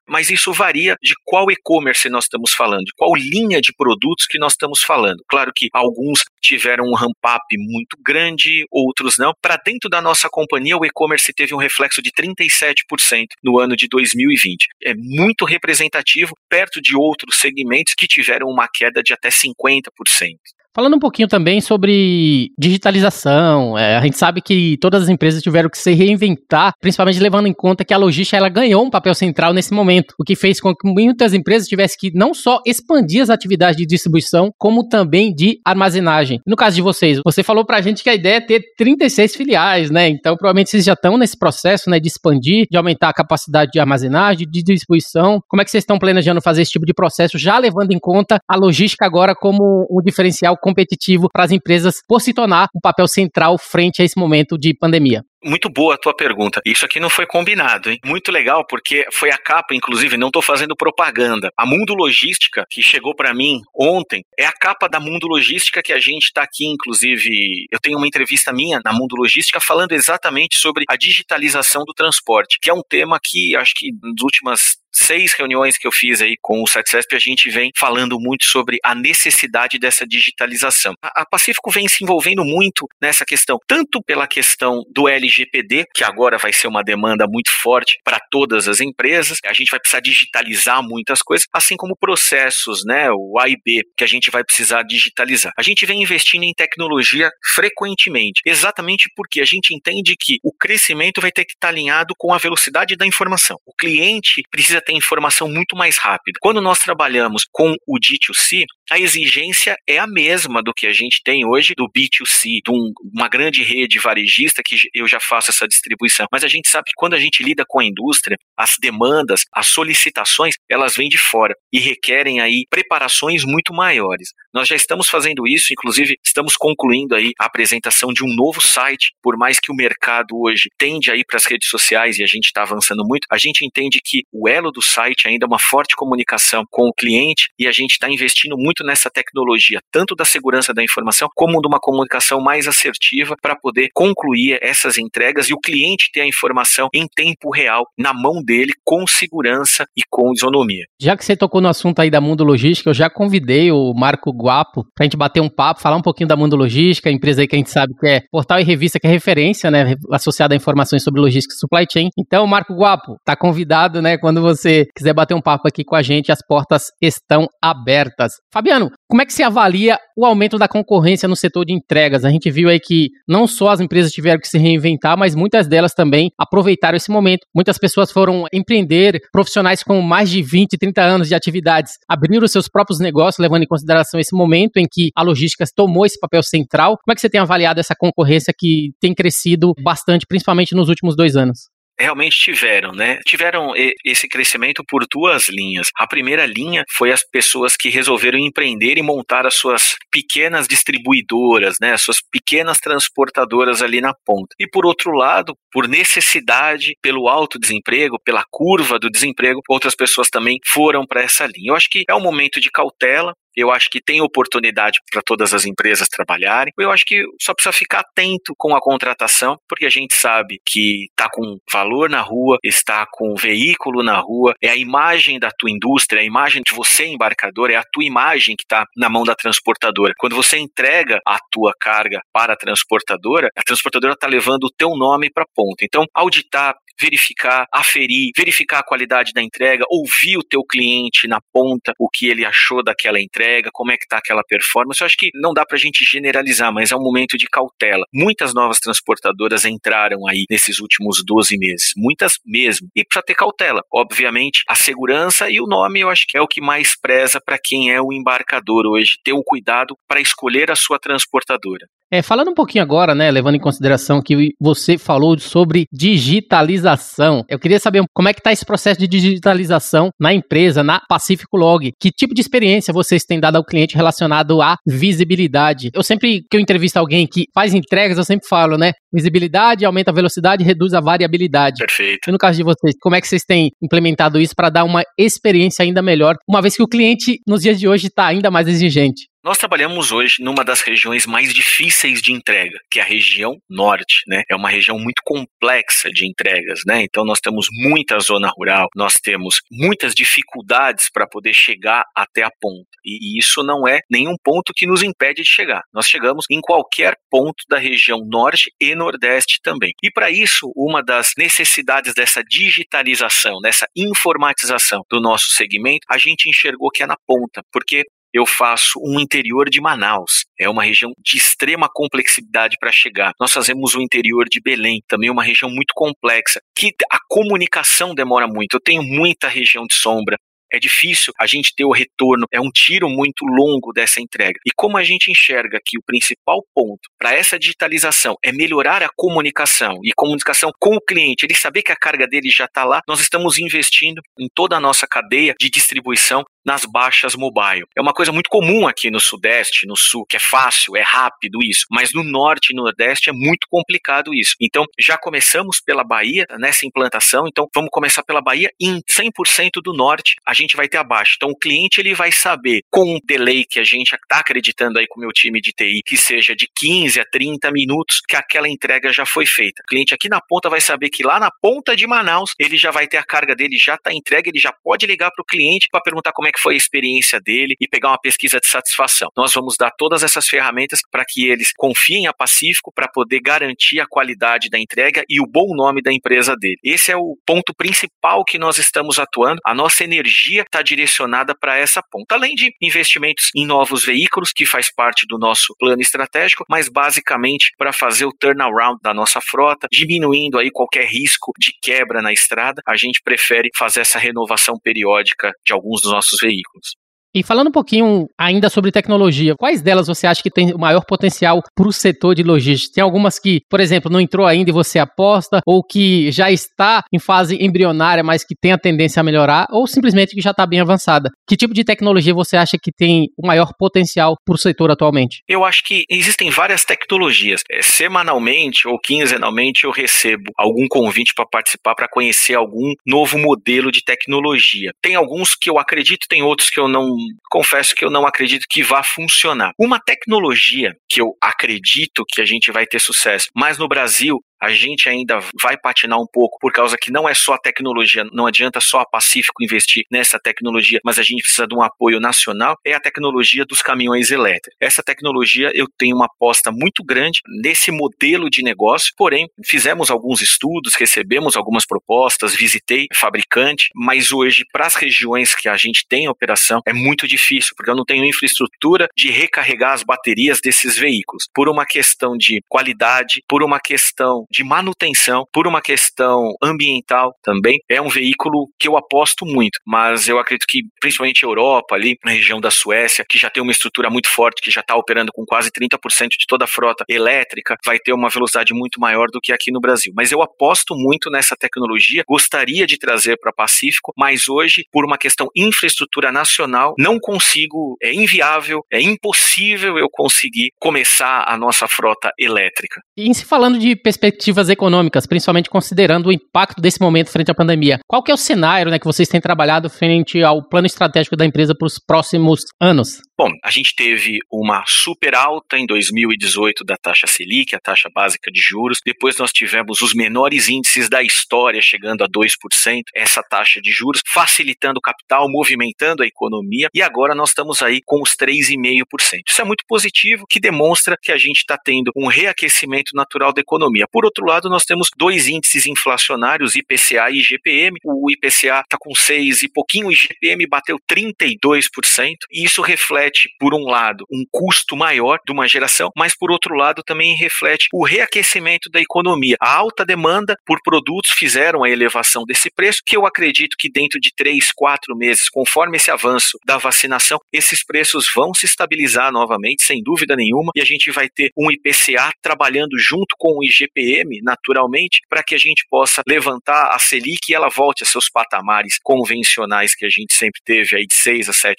mas 0.08 0.30
isso 0.30 0.52
varia 0.52 0.96
de 1.02 1.14
qual 1.24 1.50
e-commerce 1.50 2.08
nós 2.08 2.24
estamos 2.24 2.52
falando, 2.52 2.84
de 2.84 2.92
qual 2.96 3.16
linha 3.16 3.60
de 3.60 3.72
produtos 3.72 4.26
que 4.26 4.38
nós 4.38 4.52
estamos 4.52 4.80
falando. 4.80 5.24
Claro 5.28 5.50
que 5.52 5.68
alguns 5.72 6.22
tiveram 6.40 6.84
um 6.84 6.94
ramp-up 6.94 7.44
muito 7.58 7.96
grande, 8.00 8.64
outros 8.70 9.18
não. 9.18 9.32
Para 9.42 9.56
dentro 9.56 9.90
da 9.90 10.00
nossa 10.00 10.28
companhia, 10.30 10.76
o 10.76 10.84
e-commerce 10.84 11.32
teve 11.32 11.52
um 11.52 11.58
reflexo 11.58 12.00
de 12.00 12.12
37% 12.12 13.07
no 13.42 13.58
ano 13.58 13.76
de 13.76 13.88
2020. 13.88 14.66
É 14.82 14.94
muito 14.94 15.44
representativo, 15.44 16.34
perto 16.48 16.80
de 16.80 16.96
outros 16.96 17.38
segmentos 17.38 17.94
que 17.94 18.06
tiveram 18.06 18.48
uma 18.48 18.68
queda 18.68 19.02
de 19.02 19.12
até 19.12 19.28
50%. 19.28 20.36
Falando 20.78 20.94
um 20.94 21.00
pouquinho 21.00 21.26
também 21.26 21.60
sobre 21.60 22.52
digitalização, 22.56 23.76
é, 23.76 23.96
a 23.96 24.00
gente 24.00 24.16
sabe 24.16 24.40
que 24.40 24.78
todas 24.80 25.02
as 25.02 25.08
empresas 25.08 25.42
tiveram 25.42 25.68
que 25.68 25.76
se 25.76 25.92
reinventar, 25.92 26.72
principalmente 26.80 27.18
levando 27.18 27.48
em 27.48 27.52
conta 27.52 27.84
que 27.84 27.92
a 27.92 27.96
logística 27.96 28.36
ela 28.36 28.48
ganhou 28.48 28.84
um 28.84 28.88
papel 28.88 29.12
central 29.12 29.52
nesse 29.52 29.74
momento, 29.74 30.14
o 30.16 30.22
que 30.22 30.36
fez 30.36 30.60
com 30.60 30.72
que 30.72 30.88
muitas 30.88 31.34
empresas 31.34 31.66
tivessem 31.66 31.96
que 31.98 32.16
não 32.16 32.32
só 32.32 32.60
expandir 32.64 33.20
as 33.20 33.28
atividades 33.28 33.76
de 33.76 33.84
distribuição, 33.84 34.52
como 34.56 34.88
também 34.88 35.34
de 35.34 35.58
armazenagem. 35.64 36.40
No 36.46 36.54
caso 36.54 36.76
de 36.76 36.82
vocês, 36.82 37.18
você 37.24 37.42
falou 37.42 37.66
pra 37.66 37.80
gente 37.80 38.04
que 38.04 38.10
a 38.10 38.14
ideia 38.14 38.36
é 38.36 38.40
ter 38.40 38.62
36 38.76 39.34
filiais, 39.34 39.90
né? 39.90 40.08
Então, 40.08 40.36
provavelmente 40.36 40.70
vocês 40.70 40.84
já 40.84 40.92
estão 40.92 41.18
nesse 41.18 41.36
processo, 41.36 41.90
né, 41.90 41.98
de 41.98 42.06
expandir, 42.06 42.68
de 42.70 42.76
aumentar 42.76 43.08
a 43.08 43.12
capacidade 43.12 43.72
de 43.72 43.80
armazenagem, 43.80 44.46
de 44.48 44.62
distribuição. 44.62 45.40
Como 45.48 45.60
é 45.60 45.64
que 45.64 45.72
vocês 45.72 45.82
estão 45.82 45.98
planejando 45.98 46.40
fazer 46.40 46.62
esse 46.62 46.70
tipo 46.70 46.86
de 46.86 46.94
processo, 46.94 47.36
já 47.36 47.58
levando 47.58 47.90
em 47.90 47.98
conta 47.98 48.38
a 48.46 48.54
logística 48.54 49.04
agora 49.04 49.34
como 49.34 49.84
um 49.90 50.00
diferencial 50.00 50.56
competitivo 50.68 51.28
para 51.32 51.44
as 51.44 51.50
empresas 51.50 52.02
por 52.06 52.20
se 52.20 52.34
tornar 52.34 52.68
um 52.74 52.80
papel 52.80 53.08
central 53.08 53.56
frente 53.58 54.02
a 54.02 54.04
esse 54.04 54.18
momento 54.18 54.58
de 54.58 54.74
pandemia. 54.74 55.22
Muito 55.42 55.70
boa 55.70 55.94
a 55.94 55.98
tua 55.98 56.14
pergunta. 56.14 56.60
Isso 56.66 56.84
aqui 56.84 56.98
não 56.98 57.08
foi 57.08 57.24
combinado, 57.24 57.90
hein? 57.90 57.98
Muito 58.04 58.32
legal, 58.32 58.66
porque 58.66 59.06
foi 59.12 59.30
a 59.30 59.38
capa, 59.38 59.72
inclusive, 59.72 60.16
não 60.16 60.26
estou 60.26 60.42
fazendo 60.42 60.74
propaganda. 60.76 61.50
A 61.56 61.64
Mundo 61.64 61.94
Logística, 61.94 62.66
que 62.68 62.82
chegou 62.82 63.14
para 63.14 63.32
mim 63.32 63.60
ontem, 63.72 64.24
é 64.36 64.44
a 64.44 64.52
capa 64.52 64.88
da 64.88 64.98
Mundo 64.98 65.28
Logística 65.28 65.80
que 65.80 65.92
a 65.92 66.00
gente 66.00 66.24
está 66.24 66.42
aqui, 66.42 66.66
inclusive. 66.66 67.66
Eu 67.70 67.78
tenho 67.80 67.98
uma 67.98 68.06
entrevista 68.06 68.52
minha 68.52 68.80
na 68.84 68.92
Mundo 68.92 69.14
Logística 69.16 69.60
falando 69.60 69.92
exatamente 69.92 70.56
sobre 70.56 70.84
a 70.88 70.96
digitalização 70.96 71.84
do 71.84 71.94
transporte, 71.94 72.58
que 72.60 72.68
é 72.68 72.74
um 72.74 72.82
tema 72.86 73.18
que 73.22 73.54
acho 73.54 73.74
que 73.76 73.92
nas 74.02 74.20
últimas 74.20 74.76
seis 74.92 75.32
reuniões 75.34 75.76
que 75.76 75.86
eu 75.86 75.92
fiz 75.92 76.20
aí 76.20 76.36
com 76.40 76.62
o 76.62 76.66
SETCESP, 76.66 77.14
a 77.14 77.18
gente 77.18 77.50
vem 77.50 77.70
falando 77.76 78.18
muito 78.18 78.44
sobre 78.44 78.78
a 78.82 78.94
necessidade 78.94 79.78
dessa 79.78 80.06
digitalização. 80.06 80.94
A, 81.02 81.24
Pacífico 81.24 81.70
vem 81.70 81.88
se 81.88 82.04
envolvendo 82.04 82.44
muito 82.44 82.86
nessa 83.00 83.24
questão, 83.24 83.58
tanto 83.66 84.02
pela 84.02 84.26
questão 84.26 84.82
do 84.90 85.08
LGPD, 85.08 85.86
que 85.94 86.04
agora 86.04 86.38
vai 86.38 86.52
ser 86.52 86.66
uma 86.66 86.82
demanda 86.82 87.26
muito 87.28 87.50
forte 87.50 87.98
para 88.04 88.18
todas 88.30 88.68
as 88.68 88.80
empresas, 88.80 89.38
a 89.44 89.52
gente 89.52 89.70
vai 89.70 89.80
precisar 89.80 90.00
digitalizar 90.00 90.82
muitas 90.82 91.22
coisas, 91.22 91.46
assim 91.52 91.76
como 91.76 91.96
processos, 91.96 92.84
né, 92.84 93.10
o 93.10 93.38
A 93.38 93.48
e 93.48 93.56
B, 93.64 93.82
que 93.96 94.04
a 94.04 94.06
gente 94.06 94.30
vai 94.30 94.42
precisar 94.44 94.82
digitalizar. 94.82 95.52
A 95.56 95.62
gente 95.62 95.84
vem 95.86 96.02
investindo 96.02 96.44
em 96.44 96.52
tecnologia 96.52 97.30
frequentemente, 97.54 98.40
exatamente 98.44 99.10
porque 99.14 99.40
a 99.40 99.44
gente 99.44 99.74
entende 99.74 100.14
que 100.18 100.38
o 100.42 100.52
crescimento 100.52 101.20
vai 101.20 101.30
ter 101.30 101.44
que 101.44 101.52
estar 101.52 101.68
alinhado 101.68 102.14
com 102.16 102.32
a 102.32 102.38
velocidade 102.38 102.96
da 102.96 103.06
informação. 103.06 103.58
O 103.66 103.74
cliente 103.74 104.42
precisa 104.50 104.77
ter 104.80 104.92
informação 104.92 105.48
muito 105.48 105.76
mais 105.76 105.98
rápido. 105.98 106.38
Quando 106.40 106.60
nós 106.60 106.78
trabalhamos 106.78 107.44
com 107.50 107.74
o 107.86 107.98
D2C, 107.98 108.64
a 108.90 108.98
exigência 108.98 109.76
é 109.86 109.98
a 109.98 110.06
mesma 110.06 110.62
do 110.62 110.72
que 110.72 110.86
a 110.86 110.92
gente 110.92 111.20
tem 111.22 111.46
hoje 111.46 111.74
do 111.76 111.88
B2C, 111.88 112.60
de 112.64 112.70
um, 112.70 112.92
uma 113.14 113.28
grande 113.28 113.62
rede 113.62 113.98
varejista 113.98 114.62
que 114.64 114.76
eu 114.94 115.06
já 115.06 115.20
faço 115.20 115.50
essa 115.50 115.68
distribuição. 115.68 116.26
Mas 116.32 116.42
a 116.42 116.48
gente 116.48 116.68
sabe 116.68 116.84
que 116.86 116.94
quando 116.96 117.14
a 117.14 117.18
gente 117.18 117.42
lida 117.42 117.64
com 117.66 117.80
a 117.80 117.84
indústria, 117.84 118.36
as 118.56 118.76
demandas, 118.80 119.42
as 119.52 119.66
solicitações, 119.66 120.54
elas 120.70 120.96
vêm 120.96 121.08
de 121.08 121.18
fora 121.18 121.54
e 121.72 121.78
requerem 121.78 122.40
aí 122.40 122.64
preparações 122.70 123.44
muito 123.44 123.74
maiores. 123.74 124.30
Nós 124.52 124.68
já 124.68 124.76
estamos 124.76 125.08
fazendo 125.08 125.46
isso, 125.46 125.72
inclusive 125.72 126.16
estamos 126.24 126.56
concluindo 126.56 127.14
aí 127.14 127.32
a 127.38 127.44
apresentação 127.44 128.12
de 128.12 128.24
um 128.24 128.34
novo 128.34 128.60
site, 128.60 129.12
por 129.22 129.36
mais 129.36 129.60
que 129.60 129.70
o 129.70 129.74
mercado 129.74 130.38
hoje 130.40 130.70
tende 130.78 131.10
aí 131.10 131.24
para 131.24 131.36
as 131.36 131.44
redes 131.44 131.68
sociais 131.68 132.18
e 132.18 132.22
a 132.22 132.26
gente 132.26 132.46
está 132.46 132.62
avançando 132.62 133.04
muito, 133.06 133.26
a 133.30 133.38
gente 133.38 133.64
entende 133.64 134.00
que 134.02 134.22
o 134.32 134.48
elo 134.48 134.67
do 134.70 134.82
site 134.82 135.26
ainda 135.26 135.46
uma 135.46 135.58
forte 135.58 135.94
comunicação 135.96 136.64
com 136.70 136.88
o 136.88 136.92
cliente 136.92 137.50
e 137.58 137.66
a 137.66 137.72
gente 137.72 137.92
está 137.92 138.08
investindo 138.10 138.56
muito 138.56 138.84
nessa 138.84 139.10
tecnologia, 139.10 139.80
tanto 139.90 140.14
da 140.14 140.24
segurança 140.24 140.72
da 140.74 140.82
informação 140.82 141.28
como 141.34 141.60
de 141.60 141.68
uma 141.68 141.78
comunicação 141.80 142.40
mais 142.40 142.66
assertiva 142.66 143.36
para 143.40 143.56
poder 143.56 143.88
concluir 143.94 144.58
essas 144.62 144.98
entregas 144.98 145.48
e 145.48 145.54
o 145.54 145.58
cliente 145.58 146.10
ter 146.12 146.20
a 146.22 146.26
informação 146.26 146.88
em 146.94 147.06
tempo 147.06 147.50
real 147.50 147.86
na 147.98 148.12
mão 148.12 148.42
dele 148.42 148.72
com 148.84 149.06
segurança 149.06 149.86
e 149.96 150.02
com 150.10 150.32
isonomia. 150.32 150.84
Já 151.00 151.16
que 151.16 151.24
você 151.24 151.36
tocou 151.36 151.60
no 151.60 151.68
assunto 151.68 152.00
aí 152.00 152.10
da 152.10 152.20
Mundo 152.20 152.44
Logística, 152.44 152.90
eu 152.90 152.94
já 152.94 153.10
convidei 153.10 153.70
o 153.70 153.92
Marco 153.94 154.30
Guapo 154.30 154.84
para 154.94 155.04
a 155.04 155.04
gente 155.04 155.16
bater 155.16 155.40
um 155.40 155.48
papo, 155.48 155.80
falar 155.80 155.96
um 155.96 156.02
pouquinho 156.02 156.28
da 156.28 156.36
Mundo 156.36 156.56
Logística, 156.56 157.10
empresa 157.10 157.42
aí 157.42 157.48
que 157.48 157.56
a 157.56 157.58
gente 157.58 157.70
sabe 157.70 157.94
que 157.98 158.06
é 158.06 158.22
portal 158.30 158.60
e 158.60 158.64
revista 158.64 158.98
que 158.98 159.06
é 159.06 159.10
referência, 159.10 159.70
né, 159.70 159.94
associada 160.12 160.54
a 160.54 160.56
informações 160.56 161.02
sobre 161.02 161.20
logística 161.20 161.54
e 161.54 161.58
supply 161.58 161.86
chain. 161.90 162.08
Então, 162.16 162.46
Marco 162.46 162.74
Guapo, 162.74 163.16
tá 163.24 163.36
convidado, 163.36 164.02
né, 164.02 164.18
quando 164.18 164.40
você 164.40 164.57
quiser 164.94 165.12
bater 165.12 165.34
um 165.34 165.40
papo 165.40 165.68
aqui 165.68 165.84
com 165.84 165.94
a 165.94 166.02
gente, 166.02 166.32
as 166.32 166.40
portas 166.46 166.84
estão 167.00 167.46
abertas. 167.62 168.34
Fabiano, 168.52 168.90
como 169.08 169.22
é 169.22 169.26
que 169.26 169.32
se 169.32 169.42
avalia 169.42 169.98
o 170.16 170.24
aumento 170.24 170.58
da 170.58 170.68
concorrência 170.68 171.28
no 171.28 171.36
setor 171.36 171.64
de 171.64 171.72
entregas? 171.72 172.24
A 172.24 172.30
gente 172.30 172.50
viu 172.50 172.68
aí 172.68 172.80
que 172.80 173.10
não 173.26 173.46
só 173.46 173.70
as 173.70 173.80
empresas 173.80 174.12
tiveram 174.12 174.40
que 174.40 174.48
se 174.48 174.58
reinventar, 174.58 175.16
mas 175.16 175.34
muitas 175.34 175.66
delas 175.66 175.94
também 175.94 176.30
aproveitaram 176.38 176.96
esse 176.96 177.10
momento. 177.10 177.46
Muitas 177.54 177.78
pessoas 177.78 178.10
foram 178.10 178.44
empreender, 178.52 179.20
profissionais 179.32 179.82
com 179.82 180.00
mais 180.00 180.30
de 180.30 180.42
20, 180.42 180.76
30 180.76 181.02
anos 181.02 181.28
de 181.28 181.34
atividades 181.34 181.94
abriram 182.08 182.46
seus 182.46 182.68
próprios 182.68 183.00
negócios, 183.00 183.42
levando 183.42 183.62
em 183.62 183.66
consideração 183.66 184.18
esse 184.20 184.34
momento 184.34 184.76
em 184.78 184.86
que 184.90 185.10
a 185.14 185.22
logística 185.22 185.64
tomou 185.74 186.04
esse 186.04 186.18
papel 186.18 186.42
central. 186.42 186.98
Como 187.04 187.12
é 187.12 187.14
que 187.14 187.20
você 187.20 187.30
tem 187.30 187.40
avaliado 187.40 187.80
essa 187.80 187.94
concorrência 187.96 188.52
que 188.56 188.92
tem 189.00 189.14
crescido 189.14 189.72
bastante, 189.82 190.26
principalmente 190.26 190.74
nos 190.74 190.88
últimos 190.88 191.16
dois 191.16 191.36
anos? 191.36 191.68
Realmente 192.00 192.38
tiveram, 192.38 192.92
né? 192.92 193.18
Tiveram 193.26 193.72
esse 194.04 194.28
crescimento 194.28 194.82
por 194.86 195.06
duas 195.10 195.48
linhas. 195.48 195.88
A 195.98 196.06
primeira 196.06 196.46
linha 196.46 196.84
foi 196.92 197.10
as 197.12 197.22
pessoas 197.28 197.76
que 197.76 197.88
resolveram 197.88 198.38
empreender 198.38 198.98
e 198.98 199.02
montar 199.02 199.46
as 199.46 199.54
suas 199.54 199.96
pequenas 200.10 200.66
distribuidoras, 200.68 201.76
né? 201.80 201.92
As 201.92 202.02
suas 202.02 202.18
pequenas 202.20 202.78
transportadoras 202.78 203.82
ali 203.82 204.00
na 204.00 204.14
ponta. 204.24 204.54
E 204.58 204.66
por 204.68 204.86
outro 204.86 205.12
lado, 205.12 205.54
por 205.72 205.88
necessidade, 205.88 206.96
pelo 207.02 207.28
alto 207.28 207.58
desemprego, 207.58 208.18
pela 208.24 208.44
curva 208.50 208.98
do 208.98 209.10
desemprego, 209.10 209.60
outras 209.68 209.94
pessoas 209.94 210.28
também 210.28 210.58
foram 210.66 211.06
para 211.06 211.22
essa 211.22 211.46
linha. 211.46 211.70
Eu 211.70 211.76
acho 211.76 211.88
que 211.90 212.04
é 212.08 212.14
um 212.14 212.20
momento 212.20 212.60
de 212.60 212.70
cautela, 212.70 213.34
eu 213.58 213.70
acho 213.70 213.88
que 213.90 214.00
tem 214.00 214.20
oportunidade 214.20 214.98
para 215.10 215.22
todas 215.22 215.52
as 215.52 215.64
empresas 215.64 216.08
trabalharem. 216.08 216.72
Eu 216.78 216.90
acho 216.90 217.04
que 217.04 217.24
só 217.40 217.52
precisa 217.54 217.72
ficar 217.72 218.00
atento 218.00 218.54
com 218.56 218.74
a 218.74 218.80
contratação, 218.80 219.58
porque 219.68 219.86
a 219.86 219.90
gente 219.90 220.14
sabe 220.14 220.60
que 220.64 221.06
está 221.10 221.28
com 221.30 221.58
valor 221.72 222.08
na 222.08 222.20
rua, 222.20 222.58
está 222.62 223.06
com 223.10 223.34
veículo 223.34 224.02
na 224.02 224.18
rua, 224.18 224.54
é 224.62 224.68
a 224.68 224.76
imagem 224.76 225.38
da 225.38 225.50
tua 225.50 225.70
indústria, 225.70 226.22
a 226.22 226.24
imagem 226.24 226.62
de 226.64 226.74
você 226.74 227.06
embarcador, 227.06 227.70
é 227.70 227.76
a 227.76 227.84
tua 227.92 228.04
imagem 228.04 228.54
que 228.56 228.64
está 228.64 228.84
na 228.96 229.08
mão 229.08 229.24
da 229.24 229.34
transportadora. 229.34 230.14
Quando 230.18 230.36
você 230.36 230.58
entrega 230.58 231.20
a 231.26 231.38
tua 231.50 231.72
carga 231.80 232.20
para 232.32 232.52
a 232.52 232.56
transportadora, 232.56 233.48
a 233.56 233.62
transportadora 233.62 234.14
está 234.14 234.26
levando 234.26 234.64
o 234.64 234.70
teu 234.70 234.90
nome 234.96 235.30
para 235.30 235.44
a 235.44 235.48
ponta. 235.54 235.84
Então, 235.84 236.04
auditar 236.14 236.74
verificar, 237.00 237.66
aferir, 237.72 238.30
verificar 238.36 238.80
a 238.80 238.82
qualidade 238.82 239.32
da 239.32 239.42
entrega, 239.42 239.84
ouvir 239.88 240.36
o 240.36 240.42
teu 240.42 240.64
cliente 240.64 241.28
na 241.28 241.38
ponta, 241.52 241.92
o 241.98 242.08
que 242.08 242.26
ele 242.26 242.44
achou 242.44 242.82
daquela 242.82 243.20
entrega, 243.20 243.38
como 243.72 243.92
é 243.92 243.96
que 243.96 244.04
está 244.04 244.18
aquela 244.18 244.42
performance. 244.42 245.00
Eu 245.00 245.06
acho 245.06 245.16
que 245.16 245.30
não 245.34 245.52
dá 245.52 245.64
para 245.64 245.76
a 245.76 245.80
gente 245.80 246.04
generalizar, 246.04 246.72
mas 246.72 246.92
é 246.92 246.96
um 246.96 247.02
momento 247.02 247.36
de 247.36 247.46
cautela. 247.46 248.04
Muitas 248.12 248.54
novas 248.54 248.78
transportadoras 248.78 249.64
entraram 249.64 250.26
aí 250.28 250.44
nesses 250.50 250.78
últimos 250.78 251.22
12 251.24 251.56
meses, 251.58 251.92
muitas 251.96 252.38
mesmo. 252.44 252.88
E 252.94 253.04
precisa 253.04 253.24
ter 253.24 253.34
cautela. 253.34 253.82
Obviamente, 253.92 254.62
a 254.68 254.74
segurança 254.74 255.50
e 255.50 255.60
o 255.60 255.66
nome 255.66 256.00
eu 256.00 256.10
acho 256.10 256.26
que 256.26 256.36
é 256.36 256.40
o 256.40 256.48
que 256.48 256.60
mais 256.60 256.98
preza 257.00 257.40
para 257.40 257.58
quem 257.62 257.92
é 257.92 258.00
o 258.00 258.12
embarcador 258.12 258.86
hoje, 258.86 259.18
ter 259.24 259.32
o 259.32 259.42
cuidado 259.44 259.96
para 260.06 260.20
escolher 260.20 260.70
a 260.70 260.76
sua 260.76 260.98
transportadora. 260.98 261.86
É, 262.10 262.22
falando 262.22 262.50
um 262.50 262.54
pouquinho 262.54 262.82
agora, 262.82 263.14
né, 263.14 263.30
levando 263.30 263.56
em 263.56 263.60
consideração 263.60 264.22
que 264.22 264.54
você 264.58 264.96
falou 264.96 265.38
sobre 265.38 265.86
digitalização, 265.92 267.44
eu 267.48 267.58
queria 267.58 267.78
saber 267.78 268.02
como 268.14 268.28
é 268.28 268.32
que 268.32 268.40
está 268.40 268.50
esse 268.50 268.64
processo 268.64 268.98
de 268.98 269.06
digitalização 269.06 270.08
na 270.18 270.32
empresa, 270.32 270.82
na 270.82 271.00
Pacífico 271.06 271.58
Log. 271.58 271.92
Que 272.00 272.10
tipo 272.10 272.34
de 272.34 272.40
experiência 272.40 272.94
vocês 272.94 273.24
têm 273.24 273.38
dado 273.38 273.56
ao 273.56 273.64
cliente 273.64 273.94
relacionado 273.94 274.62
à 274.62 274.76
visibilidade? 274.86 275.90
Eu 275.92 276.02
sempre 276.02 276.42
que 276.50 276.56
eu 276.56 276.60
entrevisto 276.60 276.98
alguém 276.98 277.26
que 277.26 277.44
faz 277.54 277.74
entregas, 277.74 278.16
eu 278.16 278.24
sempre 278.24 278.48
falo, 278.48 278.78
né, 278.78 278.92
visibilidade 279.12 279.84
aumenta 279.84 280.10
a 280.10 280.14
velocidade, 280.14 280.64
reduz 280.64 280.94
a 280.94 281.00
variabilidade. 281.00 281.84
Perfeito. 281.84 282.28
E 282.28 282.32
no 282.32 282.38
caso 282.38 282.56
de 282.56 282.64
vocês, 282.64 282.94
como 283.02 283.16
é 283.16 283.20
que 283.20 283.28
vocês 283.28 283.42
têm 283.46 283.70
implementado 283.82 284.40
isso 284.40 284.54
para 284.56 284.70
dar 284.70 284.84
uma 284.84 285.02
experiência 285.18 285.82
ainda 285.82 286.00
melhor, 286.00 286.36
uma 286.48 286.62
vez 286.62 286.74
que 286.74 286.82
o 286.82 286.88
cliente 286.88 287.38
nos 287.46 287.60
dias 287.60 287.78
de 287.78 287.86
hoje 287.86 288.06
está 288.06 288.26
ainda 288.26 288.50
mais 288.50 288.66
exigente? 288.66 289.28
Nós 289.48 289.56
trabalhamos 289.56 290.12
hoje 290.12 290.42
numa 290.42 290.62
das 290.62 290.82
regiões 290.82 291.24
mais 291.24 291.54
difíceis 291.54 292.20
de 292.20 292.34
entrega, 292.34 292.78
que 292.90 292.98
é 292.98 293.02
a 293.02 293.06
região 293.06 293.56
norte, 293.66 294.22
né? 294.26 294.42
É 294.46 294.54
uma 294.54 294.68
região 294.68 294.98
muito 294.98 295.22
complexa 295.24 296.10
de 296.10 296.28
entregas, 296.28 296.80
né? 296.86 297.02
Então 297.02 297.24
nós 297.24 297.40
temos 297.40 297.66
muita 297.72 298.20
zona 298.20 298.52
rural, 298.54 298.88
nós 298.94 299.14
temos 299.14 299.62
muitas 299.72 300.14
dificuldades 300.14 301.08
para 301.10 301.26
poder 301.26 301.54
chegar 301.54 302.04
até 302.14 302.42
a 302.42 302.50
ponta. 302.60 302.90
E 303.02 303.38
isso 303.38 303.62
não 303.62 303.88
é 303.88 304.00
nenhum 304.10 304.36
ponto 304.44 304.74
que 304.76 304.86
nos 304.86 305.02
impede 305.02 305.42
de 305.42 305.48
chegar. 305.48 305.80
Nós 305.94 306.06
chegamos 306.06 306.44
em 306.50 306.60
qualquer 306.60 307.16
ponto 307.30 307.64
da 307.70 307.78
região 307.78 308.18
norte 308.18 308.70
e 308.78 308.94
nordeste 308.94 309.60
também. 309.62 309.92
E 310.02 310.10
para 310.10 310.30
isso, 310.30 310.70
uma 310.76 311.02
das 311.02 311.30
necessidades 311.38 312.12
dessa 312.12 312.44
digitalização, 312.44 313.62
dessa 313.62 313.86
informatização 313.96 315.00
do 315.10 315.22
nosso 315.22 315.52
segmento, 315.52 316.04
a 316.06 316.18
gente 316.18 316.50
enxergou 316.50 316.90
que 316.90 317.02
é 317.02 317.06
na 317.06 317.16
ponta, 317.26 317.62
porque 317.72 318.04
eu 318.38 318.46
faço 318.46 319.00
um 319.04 319.18
interior 319.18 319.68
de 319.68 319.80
Manaus. 319.80 320.44
É 320.58 320.68
uma 320.68 320.84
região 320.84 321.12
de 321.18 321.36
extrema 321.36 321.88
complexidade 321.92 322.76
para 322.78 322.92
chegar. 322.92 323.32
Nós 323.40 323.52
fazemos 323.52 323.94
o 323.94 324.00
interior 324.00 324.46
de 324.48 324.60
Belém, 324.60 325.02
também 325.08 325.30
uma 325.30 325.42
região 325.42 325.70
muito 325.70 325.92
complexa, 325.94 326.60
que 326.76 326.94
a 327.10 327.18
comunicação 327.28 328.14
demora 328.14 328.46
muito. 328.46 328.74
Eu 328.74 328.80
tenho 328.80 329.02
muita 329.02 329.48
região 329.48 329.86
de 329.86 329.94
sombra, 329.94 330.36
é 330.72 330.78
difícil 330.78 331.32
a 331.38 331.46
gente 331.46 331.74
ter 331.74 331.84
o 331.84 331.92
retorno, 331.92 332.46
é 332.52 332.60
um 332.60 332.70
tiro 332.70 333.08
muito 333.08 333.44
longo 333.44 333.92
dessa 333.92 334.20
entrega. 334.20 334.58
E 334.66 334.70
como 334.74 334.96
a 334.96 335.04
gente 335.04 335.30
enxerga 335.30 335.80
que 335.84 335.98
o 335.98 336.02
principal 336.02 336.64
ponto 336.74 337.08
para 337.18 337.34
essa 337.34 337.58
digitalização 337.58 338.36
é 338.42 338.52
melhorar 338.52 339.02
a 339.02 339.08
comunicação 339.16 339.98
e 340.02 340.12
comunicação 340.14 340.70
com 340.78 340.96
o 340.96 341.00
cliente, 341.00 341.44
ele 341.44 341.54
saber 341.54 341.82
que 341.82 341.92
a 341.92 341.96
carga 341.96 342.26
dele 342.26 342.50
já 342.50 342.64
está 342.64 342.84
lá, 342.84 343.00
nós 343.06 343.20
estamos 343.20 343.58
investindo 343.58 344.20
em 344.38 344.48
toda 344.54 344.76
a 344.76 344.80
nossa 344.80 345.06
cadeia 345.06 345.54
de 345.58 345.70
distribuição 345.70 346.44
nas 346.68 346.84
baixas 346.84 347.34
mobile. 347.34 347.86
É 347.96 348.00
uma 348.00 348.12
coisa 348.12 348.30
muito 348.30 348.50
comum 348.50 348.86
aqui 348.86 349.10
no 349.10 349.18
Sudeste, 349.18 349.86
no 349.86 349.96
Sul, 349.96 350.26
que 350.28 350.36
é 350.36 350.40
fácil, 350.40 350.96
é 350.96 351.00
rápido 351.00 351.60
isso, 351.64 351.86
mas 351.90 352.12
no 352.12 352.22
Norte 352.22 352.72
e 352.72 352.76
no 352.76 352.82
Nordeste 352.82 353.30
é 353.30 353.32
muito 353.32 353.66
complicado 353.70 354.34
isso. 354.34 354.54
Então, 354.60 354.84
já 355.00 355.16
começamos 355.16 355.80
pela 355.80 356.04
Bahia 356.04 356.46
nessa 356.58 356.84
implantação, 356.84 357.44
então 357.48 357.66
vamos 357.74 357.88
começar 357.90 358.22
pela 358.22 358.42
Bahia 358.42 358.70
em 358.78 359.00
100% 359.00 359.80
do 359.82 359.94
Norte 359.94 360.34
a 360.44 360.52
gente 360.58 360.76
vai 360.76 360.88
ter 360.88 360.98
abaixo. 360.98 361.34
Então, 361.36 361.50
o 361.50 361.56
cliente 361.56 362.00
ele 362.00 362.14
vai 362.14 362.32
saber 362.32 362.82
com 362.90 363.16
um 363.16 363.18
delay 363.24 363.64
que 363.64 363.78
a 363.78 363.84
gente 363.84 364.14
está 364.14 364.38
acreditando 364.38 364.98
aí 364.98 365.06
com 365.06 365.18
o 365.18 365.22
meu 365.22 365.32
time 365.32 365.60
de 365.60 365.72
TI, 365.72 366.02
que 366.04 366.16
seja 366.16 366.54
de 366.54 366.68
15 366.74 367.20
a 367.20 367.24
30 367.24 367.70
minutos, 367.70 368.20
que 368.26 368.36
aquela 368.36 368.68
entrega 368.68 369.12
já 369.12 369.24
foi 369.26 369.46
feita. 369.46 369.82
O 369.82 369.86
cliente 369.86 370.14
aqui 370.14 370.28
na 370.28 370.40
ponta 370.40 370.68
vai 370.68 370.80
saber 370.80 371.08
que 371.10 371.22
lá 371.22 371.38
na 371.38 371.50
ponta 371.50 371.94
de 371.94 372.06
Manaus, 372.06 372.52
ele 372.58 372.76
já 372.76 372.90
vai 372.90 373.06
ter 373.06 373.16
a 373.16 373.24
carga 373.24 373.54
dele, 373.54 373.76
já 373.76 373.94
está 373.94 374.12
entregue, 374.12 374.50
ele 374.50 374.58
já 374.58 374.72
pode 374.72 375.06
ligar 375.06 375.30
para 375.30 375.42
o 375.42 375.44
cliente 375.44 375.88
para 375.90 376.00
perguntar 376.00 376.32
como 376.32 376.48
é 376.48 376.52
que 376.52 376.60
foi 376.60 376.74
a 376.74 376.76
experiência 376.76 377.40
dele 377.40 377.74
e 377.80 377.88
pegar 377.88 378.08
uma 378.08 378.20
pesquisa 378.20 378.60
de 378.60 378.66
satisfação. 378.66 379.30
Nós 379.36 379.52
vamos 379.52 379.76
dar 379.78 379.90
todas 379.90 380.22
essas 380.22 380.46
ferramentas 380.48 381.00
para 381.10 381.24
que 381.24 381.48
eles 381.48 381.72
confiem 381.76 382.26
a 382.26 382.32
Pacífico 382.32 382.92
para 382.94 383.08
poder 383.08 383.40
garantir 383.40 384.00
a 384.00 384.06
qualidade 384.06 384.68
da 384.70 384.78
entrega 384.78 385.24
e 385.28 385.40
o 385.40 385.46
bom 385.46 385.74
nome 385.74 386.00
da 386.02 386.12
empresa 386.12 386.54
dele. 386.56 386.78
Esse 386.82 387.10
é 387.10 387.16
o 387.16 387.36
ponto 387.46 387.74
principal 387.74 388.44
que 388.44 388.58
nós 388.58 388.78
estamos 388.78 389.18
atuando. 389.18 389.60
A 389.64 389.74
nossa 389.74 390.04
energia 390.04 390.47
está 390.56 390.82
direcionada 390.82 391.54
para 391.54 391.76
essa 391.76 392.02
ponta, 392.02 392.34
além 392.34 392.54
de 392.54 392.74
investimentos 392.80 393.50
em 393.54 393.66
novos 393.66 394.04
veículos, 394.04 394.52
que 394.52 394.66
faz 394.66 394.92
parte 394.92 395.26
do 395.26 395.38
nosso 395.38 395.74
plano 395.78 396.00
estratégico, 396.00 396.64
mas 396.68 396.88
basicamente 396.88 397.72
para 397.76 397.92
fazer 397.92 398.24
o 398.24 398.32
turnaround 398.32 398.98
da 399.02 399.14
nossa 399.14 399.40
frota, 399.40 399.88
diminuindo 399.90 400.58
aí 400.58 400.70
qualquer 400.70 401.06
risco 401.06 401.52
de 401.58 401.72
quebra 401.82 402.22
na 402.22 402.32
estrada, 402.32 402.82
a 402.86 402.96
gente 402.96 403.20
prefere 403.22 403.70
fazer 403.76 404.00
essa 404.00 404.18
renovação 404.18 404.78
periódica 404.82 405.52
de 405.64 405.72
alguns 405.72 406.00
dos 406.00 406.12
nossos 406.12 406.38
veículos. 406.40 406.96
E 407.34 407.42
falando 407.42 407.68
um 407.68 407.72
pouquinho 407.72 408.26
ainda 408.38 408.70
sobre 408.70 408.90
tecnologia, 408.90 409.54
quais 409.58 409.82
delas 409.82 410.06
você 410.06 410.26
acha 410.26 410.42
que 410.42 410.50
tem 410.50 410.72
o 410.72 410.78
maior 410.78 411.04
potencial 411.04 411.62
para 411.74 411.86
o 411.86 411.92
setor 411.92 412.34
de 412.34 412.42
logística? 412.42 412.94
Tem 412.94 413.04
algumas 413.04 413.38
que, 413.38 413.60
por 413.68 413.80
exemplo, 413.80 414.10
não 414.10 414.20
entrou 414.20 414.46
ainda 414.46 414.70
e 414.70 414.72
você 414.72 414.98
aposta, 414.98 415.60
ou 415.66 415.82
que 415.82 416.32
já 416.32 416.50
está 416.50 417.04
em 417.12 417.18
fase 417.18 417.58
embrionária, 417.60 418.24
mas 418.24 418.44
que 418.44 418.54
tem 418.58 418.72
a 418.72 418.78
tendência 418.78 419.20
a 419.20 419.22
melhorar, 419.22 419.66
ou 419.70 419.86
simplesmente 419.86 420.34
que 420.34 420.40
já 420.40 420.52
está 420.52 420.66
bem 420.66 420.80
avançada? 420.80 421.30
Que 421.46 421.56
tipo 421.56 421.74
de 421.74 421.84
tecnologia 421.84 422.32
você 422.32 422.56
acha 422.56 422.78
que 422.82 422.90
tem 422.90 423.28
o 423.36 423.46
maior 423.46 423.72
potencial 423.78 424.34
para 424.44 424.54
o 424.54 424.58
setor 424.58 424.90
atualmente? 424.90 425.42
Eu 425.46 425.64
acho 425.64 425.84
que 425.84 426.04
existem 426.08 426.50
várias 426.50 426.84
tecnologias. 426.84 427.62
É, 427.70 427.82
semanalmente 427.82 428.88
ou 428.88 428.98
quinzenalmente 428.98 429.84
eu 429.84 429.90
recebo 429.90 430.50
algum 430.56 430.86
convite 430.88 431.34
para 431.34 431.44
participar, 431.46 431.94
para 431.94 432.08
conhecer 432.08 432.54
algum 432.54 432.94
novo 433.06 433.38
modelo 433.38 433.92
de 433.92 434.02
tecnologia. 434.02 434.92
Tem 435.02 435.14
alguns 435.14 435.54
que 435.54 435.68
eu 435.68 435.78
acredito, 435.78 436.26
tem 436.28 436.42
outros 436.42 436.70
que 436.70 436.80
eu 436.80 436.88
não 436.88 437.17
confesso 437.50 437.94
que 437.94 438.04
eu 438.04 438.10
não 438.10 438.26
acredito 438.26 438.66
que 438.68 438.82
vá 438.82 439.02
funcionar. 439.02 439.72
Uma 439.78 440.00
tecnologia 440.00 440.94
que 441.08 441.20
eu 441.20 441.36
acredito 441.40 442.24
que 442.28 442.40
a 442.40 442.44
gente 442.44 442.70
vai 442.70 442.86
ter 442.86 443.00
sucesso, 443.00 443.48
mas 443.54 443.78
no 443.78 443.88
Brasil 443.88 444.40
a 444.60 444.70
gente 444.70 445.08
ainda 445.08 445.40
vai 445.60 445.76
patinar 445.76 446.20
um 446.20 446.26
pouco 446.26 446.58
por 446.60 446.72
causa 446.72 446.96
que 447.00 447.10
não 447.10 447.28
é 447.28 447.34
só 447.34 447.54
a 447.54 447.58
tecnologia, 447.58 448.24
não 448.32 448.46
adianta 448.46 448.80
só 448.80 449.00
a 449.00 449.06
Pacífico 449.06 449.62
investir 449.62 450.04
nessa 450.10 450.38
tecnologia, 450.38 451.00
mas 451.04 451.18
a 451.18 451.22
gente 451.22 451.42
precisa 451.42 451.66
de 451.66 451.74
um 451.74 451.82
apoio 451.82 452.20
nacional, 452.20 452.76
é 452.84 452.94
a 452.94 453.00
tecnologia 453.00 453.64
dos 453.64 453.82
caminhões 453.82 454.30
elétricos. 454.30 454.76
Essa 454.80 455.02
tecnologia 455.02 455.70
eu 455.74 455.86
tenho 455.98 456.16
uma 456.16 456.26
aposta 456.26 456.70
muito 456.72 457.04
grande 457.04 457.40
nesse 457.62 457.90
modelo 457.90 458.50
de 458.50 458.62
negócio, 458.62 459.12
porém, 459.16 459.48
fizemos 459.64 460.10
alguns 460.10 460.40
estudos, 460.40 460.94
recebemos 460.94 461.56
algumas 461.56 461.86
propostas, 461.86 462.54
visitei 462.54 463.06
fabricante, 463.14 463.90
mas 463.94 464.32
hoje, 464.32 464.64
para 464.72 464.86
as 464.86 464.94
regiões 464.94 465.54
que 465.54 465.68
a 465.68 465.76
gente 465.76 466.06
tem 466.08 466.28
operação, 466.28 466.80
é 466.86 466.92
muito 466.92 467.26
difícil, 467.26 467.72
porque 467.76 467.90
eu 467.90 467.96
não 467.96 468.04
tenho 468.04 468.24
infraestrutura 468.24 469.08
de 469.16 469.30
recarregar 469.30 469.92
as 469.92 470.02
baterias 470.02 470.60
desses 470.60 470.96
veículos, 470.96 471.48
por 471.54 471.68
uma 471.68 471.86
questão 471.86 472.36
de 472.36 472.62
qualidade, 472.68 473.42
por 473.48 473.62
uma 473.62 473.78
questão 473.80 474.46
de 474.50 474.64
manutenção, 474.64 475.44
por 475.52 475.66
uma 475.66 475.80
questão 475.80 476.52
ambiental 476.62 477.34
também. 477.42 477.78
É 477.88 478.00
um 478.00 478.08
veículo 478.08 478.68
que 478.78 478.88
eu 478.88 478.96
aposto 478.96 479.44
muito, 479.44 479.78
mas 479.86 480.28
eu 480.28 480.38
acredito 480.38 480.66
que 480.66 480.82
principalmente 481.00 481.42
Europa, 481.42 481.94
ali 481.94 482.16
na 482.24 482.32
região 482.32 482.60
da 482.60 482.70
Suécia, 482.70 483.24
que 483.28 483.38
já 483.38 483.50
tem 483.50 483.62
uma 483.62 483.72
estrutura 483.72 484.10
muito 484.10 484.28
forte, 484.28 484.62
que 484.62 484.70
já 484.70 484.80
está 484.80 484.96
operando 484.96 485.30
com 485.32 485.44
quase 485.44 485.70
30% 485.70 486.30
de 486.30 486.46
toda 486.46 486.64
a 486.64 486.68
frota 486.68 487.04
elétrica, 487.08 487.76
vai 487.84 487.98
ter 487.98 488.12
uma 488.12 488.28
velocidade 488.28 488.72
muito 488.72 489.00
maior 489.00 489.28
do 489.30 489.40
que 489.40 489.52
aqui 489.52 489.70
no 489.70 489.80
Brasil. 489.80 490.12
Mas 490.16 490.32
eu 490.32 490.42
aposto 490.42 490.94
muito 490.94 491.30
nessa 491.30 491.56
tecnologia, 491.56 492.24
gostaria 492.26 492.86
de 492.86 492.98
trazer 492.98 493.36
para 493.38 493.52
Pacífico, 493.52 494.12
mas 494.16 494.48
hoje, 494.48 494.84
por 494.90 495.04
uma 495.04 495.18
questão 495.18 495.48
infraestrutura 495.54 496.32
nacional, 496.32 496.94
não 496.98 497.18
consigo, 497.18 497.96
é 498.02 498.12
inviável, 498.12 498.80
é 498.90 499.00
impossível 499.00 499.98
eu 499.98 500.08
conseguir 500.10 500.70
começar 500.80 501.44
a 501.46 501.56
nossa 501.56 501.86
frota 501.88 502.30
elétrica. 502.38 503.00
E 503.16 503.34
se 503.34 503.44
falando 503.44 503.78
de 503.78 503.96
perspectiva 503.96 504.37
perspectivas 504.38 504.68
econômicas, 504.68 505.26
principalmente 505.26 505.68
considerando 505.68 506.26
o 506.28 506.32
impacto 506.32 506.80
desse 506.80 507.00
momento 507.00 507.28
frente 507.30 507.50
à 507.50 507.54
pandemia. 507.54 507.98
Qual 508.06 508.22
que 508.22 508.30
é 508.30 508.34
o 508.34 508.38
cenário 508.38 508.90
né, 508.90 508.98
que 508.98 509.04
vocês 509.04 509.28
têm 509.28 509.40
trabalhado 509.40 509.90
frente 509.90 510.42
ao 510.42 510.62
plano 510.62 510.86
estratégico 510.86 511.36
da 511.36 511.44
empresa 511.44 511.74
para 511.74 511.86
os 511.86 511.98
próximos 511.98 512.60
anos? 512.80 513.18
Bom, 513.40 513.52
a 513.62 513.70
gente 513.70 513.94
teve 513.94 514.40
uma 514.50 514.82
super 514.84 515.32
alta 515.32 515.78
em 515.78 515.86
2018 515.86 516.82
da 516.82 516.96
taxa 516.96 517.28
Selic, 517.28 517.72
a 517.72 517.78
taxa 517.78 518.10
básica 518.12 518.50
de 518.50 518.60
juros. 518.60 518.98
Depois 519.06 519.38
nós 519.38 519.52
tivemos 519.52 520.00
os 520.00 520.12
menores 520.12 520.68
índices 520.68 521.08
da 521.08 521.22
história, 521.22 521.80
chegando 521.80 522.24
a 522.24 522.28
2%, 522.28 523.02
essa 523.14 523.40
taxa 523.40 523.80
de 523.80 523.92
juros, 523.92 524.22
facilitando 524.26 524.98
o 524.98 525.00
capital, 525.00 525.48
movimentando 525.48 526.24
a 526.24 526.26
economia. 526.26 526.88
E 526.92 527.00
agora 527.00 527.32
nós 527.32 527.50
estamos 527.50 527.80
aí 527.80 528.00
com 528.04 528.20
os 528.20 528.34
3,5%. 528.36 529.42
Isso 529.48 529.62
é 529.62 529.64
muito 529.64 529.84
positivo, 529.86 530.44
que 530.50 530.58
demonstra 530.58 531.16
que 531.16 531.30
a 531.30 531.38
gente 531.38 531.58
está 531.58 531.78
tendo 531.78 532.10
um 532.16 532.26
reaquecimento 532.26 533.14
natural 533.14 533.52
da 533.52 533.60
economia. 533.60 534.08
Por 534.10 534.24
outro 534.24 534.44
lado, 534.44 534.68
nós 534.68 534.84
temos 534.84 535.10
dois 535.16 535.46
índices 535.46 535.86
inflacionários, 535.86 536.74
IPCA 536.74 537.30
e 537.30 537.38
IGPM. 537.38 537.98
O 538.04 538.28
IPCA 538.32 538.80
está 538.80 538.98
com 538.98 539.14
6 539.14 539.62
e 539.62 539.68
pouquinho, 539.68 540.08
o 540.08 540.12
IGPM 540.12 540.66
bateu 540.66 540.98
32%, 541.08 542.34
e 542.50 542.64
isso 542.64 542.82
reflete, 542.82 543.27
por 543.58 543.74
um 543.74 543.84
lado, 543.84 544.24
um 544.30 544.44
custo 544.50 544.96
maior 544.96 545.38
de 545.46 545.52
uma 545.52 545.68
geração, 545.68 546.10
mas 546.16 546.36
por 546.36 546.50
outro 546.50 546.74
lado 546.74 547.02
também 547.04 547.36
reflete 547.36 547.88
o 547.92 548.04
reaquecimento 548.04 548.90
da 548.90 549.00
economia. 549.00 549.56
A 549.60 549.74
alta 549.74 550.04
demanda 550.04 550.56
por 550.66 550.80
produtos 550.82 551.32
fizeram 551.32 551.84
a 551.84 551.90
elevação 551.90 552.44
desse 552.44 552.70
preço, 552.70 553.02
que 553.04 553.16
eu 553.16 553.26
acredito 553.26 553.76
que 553.78 553.90
dentro 553.90 554.20
de 554.20 554.32
3, 554.34 554.72
4 554.72 555.16
meses, 555.16 555.48
conforme 555.48 555.96
esse 555.96 556.10
avanço 556.10 556.58
da 556.66 556.78
vacinação, 556.78 557.38
esses 557.52 557.84
preços 557.84 558.30
vão 558.34 558.52
se 558.54 558.66
estabilizar 558.66 559.32
novamente, 559.32 559.82
sem 559.82 560.02
dúvida 560.02 560.36
nenhuma, 560.36 560.72
e 560.74 560.80
a 560.80 560.84
gente 560.84 561.10
vai 561.10 561.28
ter 561.28 561.50
um 561.56 561.70
IPCA 561.70 562.30
trabalhando 562.42 562.98
junto 562.98 563.34
com 563.38 563.58
o 563.58 563.64
IGPM 563.64 564.40
naturalmente, 564.42 565.20
para 565.28 565.42
que 565.42 565.54
a 565.54 565.58
gente 565.58 565.84
possa 565.90 566.22
levantar 566.26 566.90
a 566.92 566.98
Selic 566.98 567.50
e 567.50 567.54
ela 567.54 567.68
volte 567.68 568.02
a 568.02 568.06
seus 568.06 568.28
patamares 568.28 568.98
convencionais 569.02 569.94
que 569.94 570.06
a 570.06 570.08
gente 570.08 570.32
sempre 570.32 570.60
teve 570.64 570.96
aí 570.96 571.06
de 571.06 571.14
6 571.14 571.48
a 571.48 571.52
7% 571.52 571.74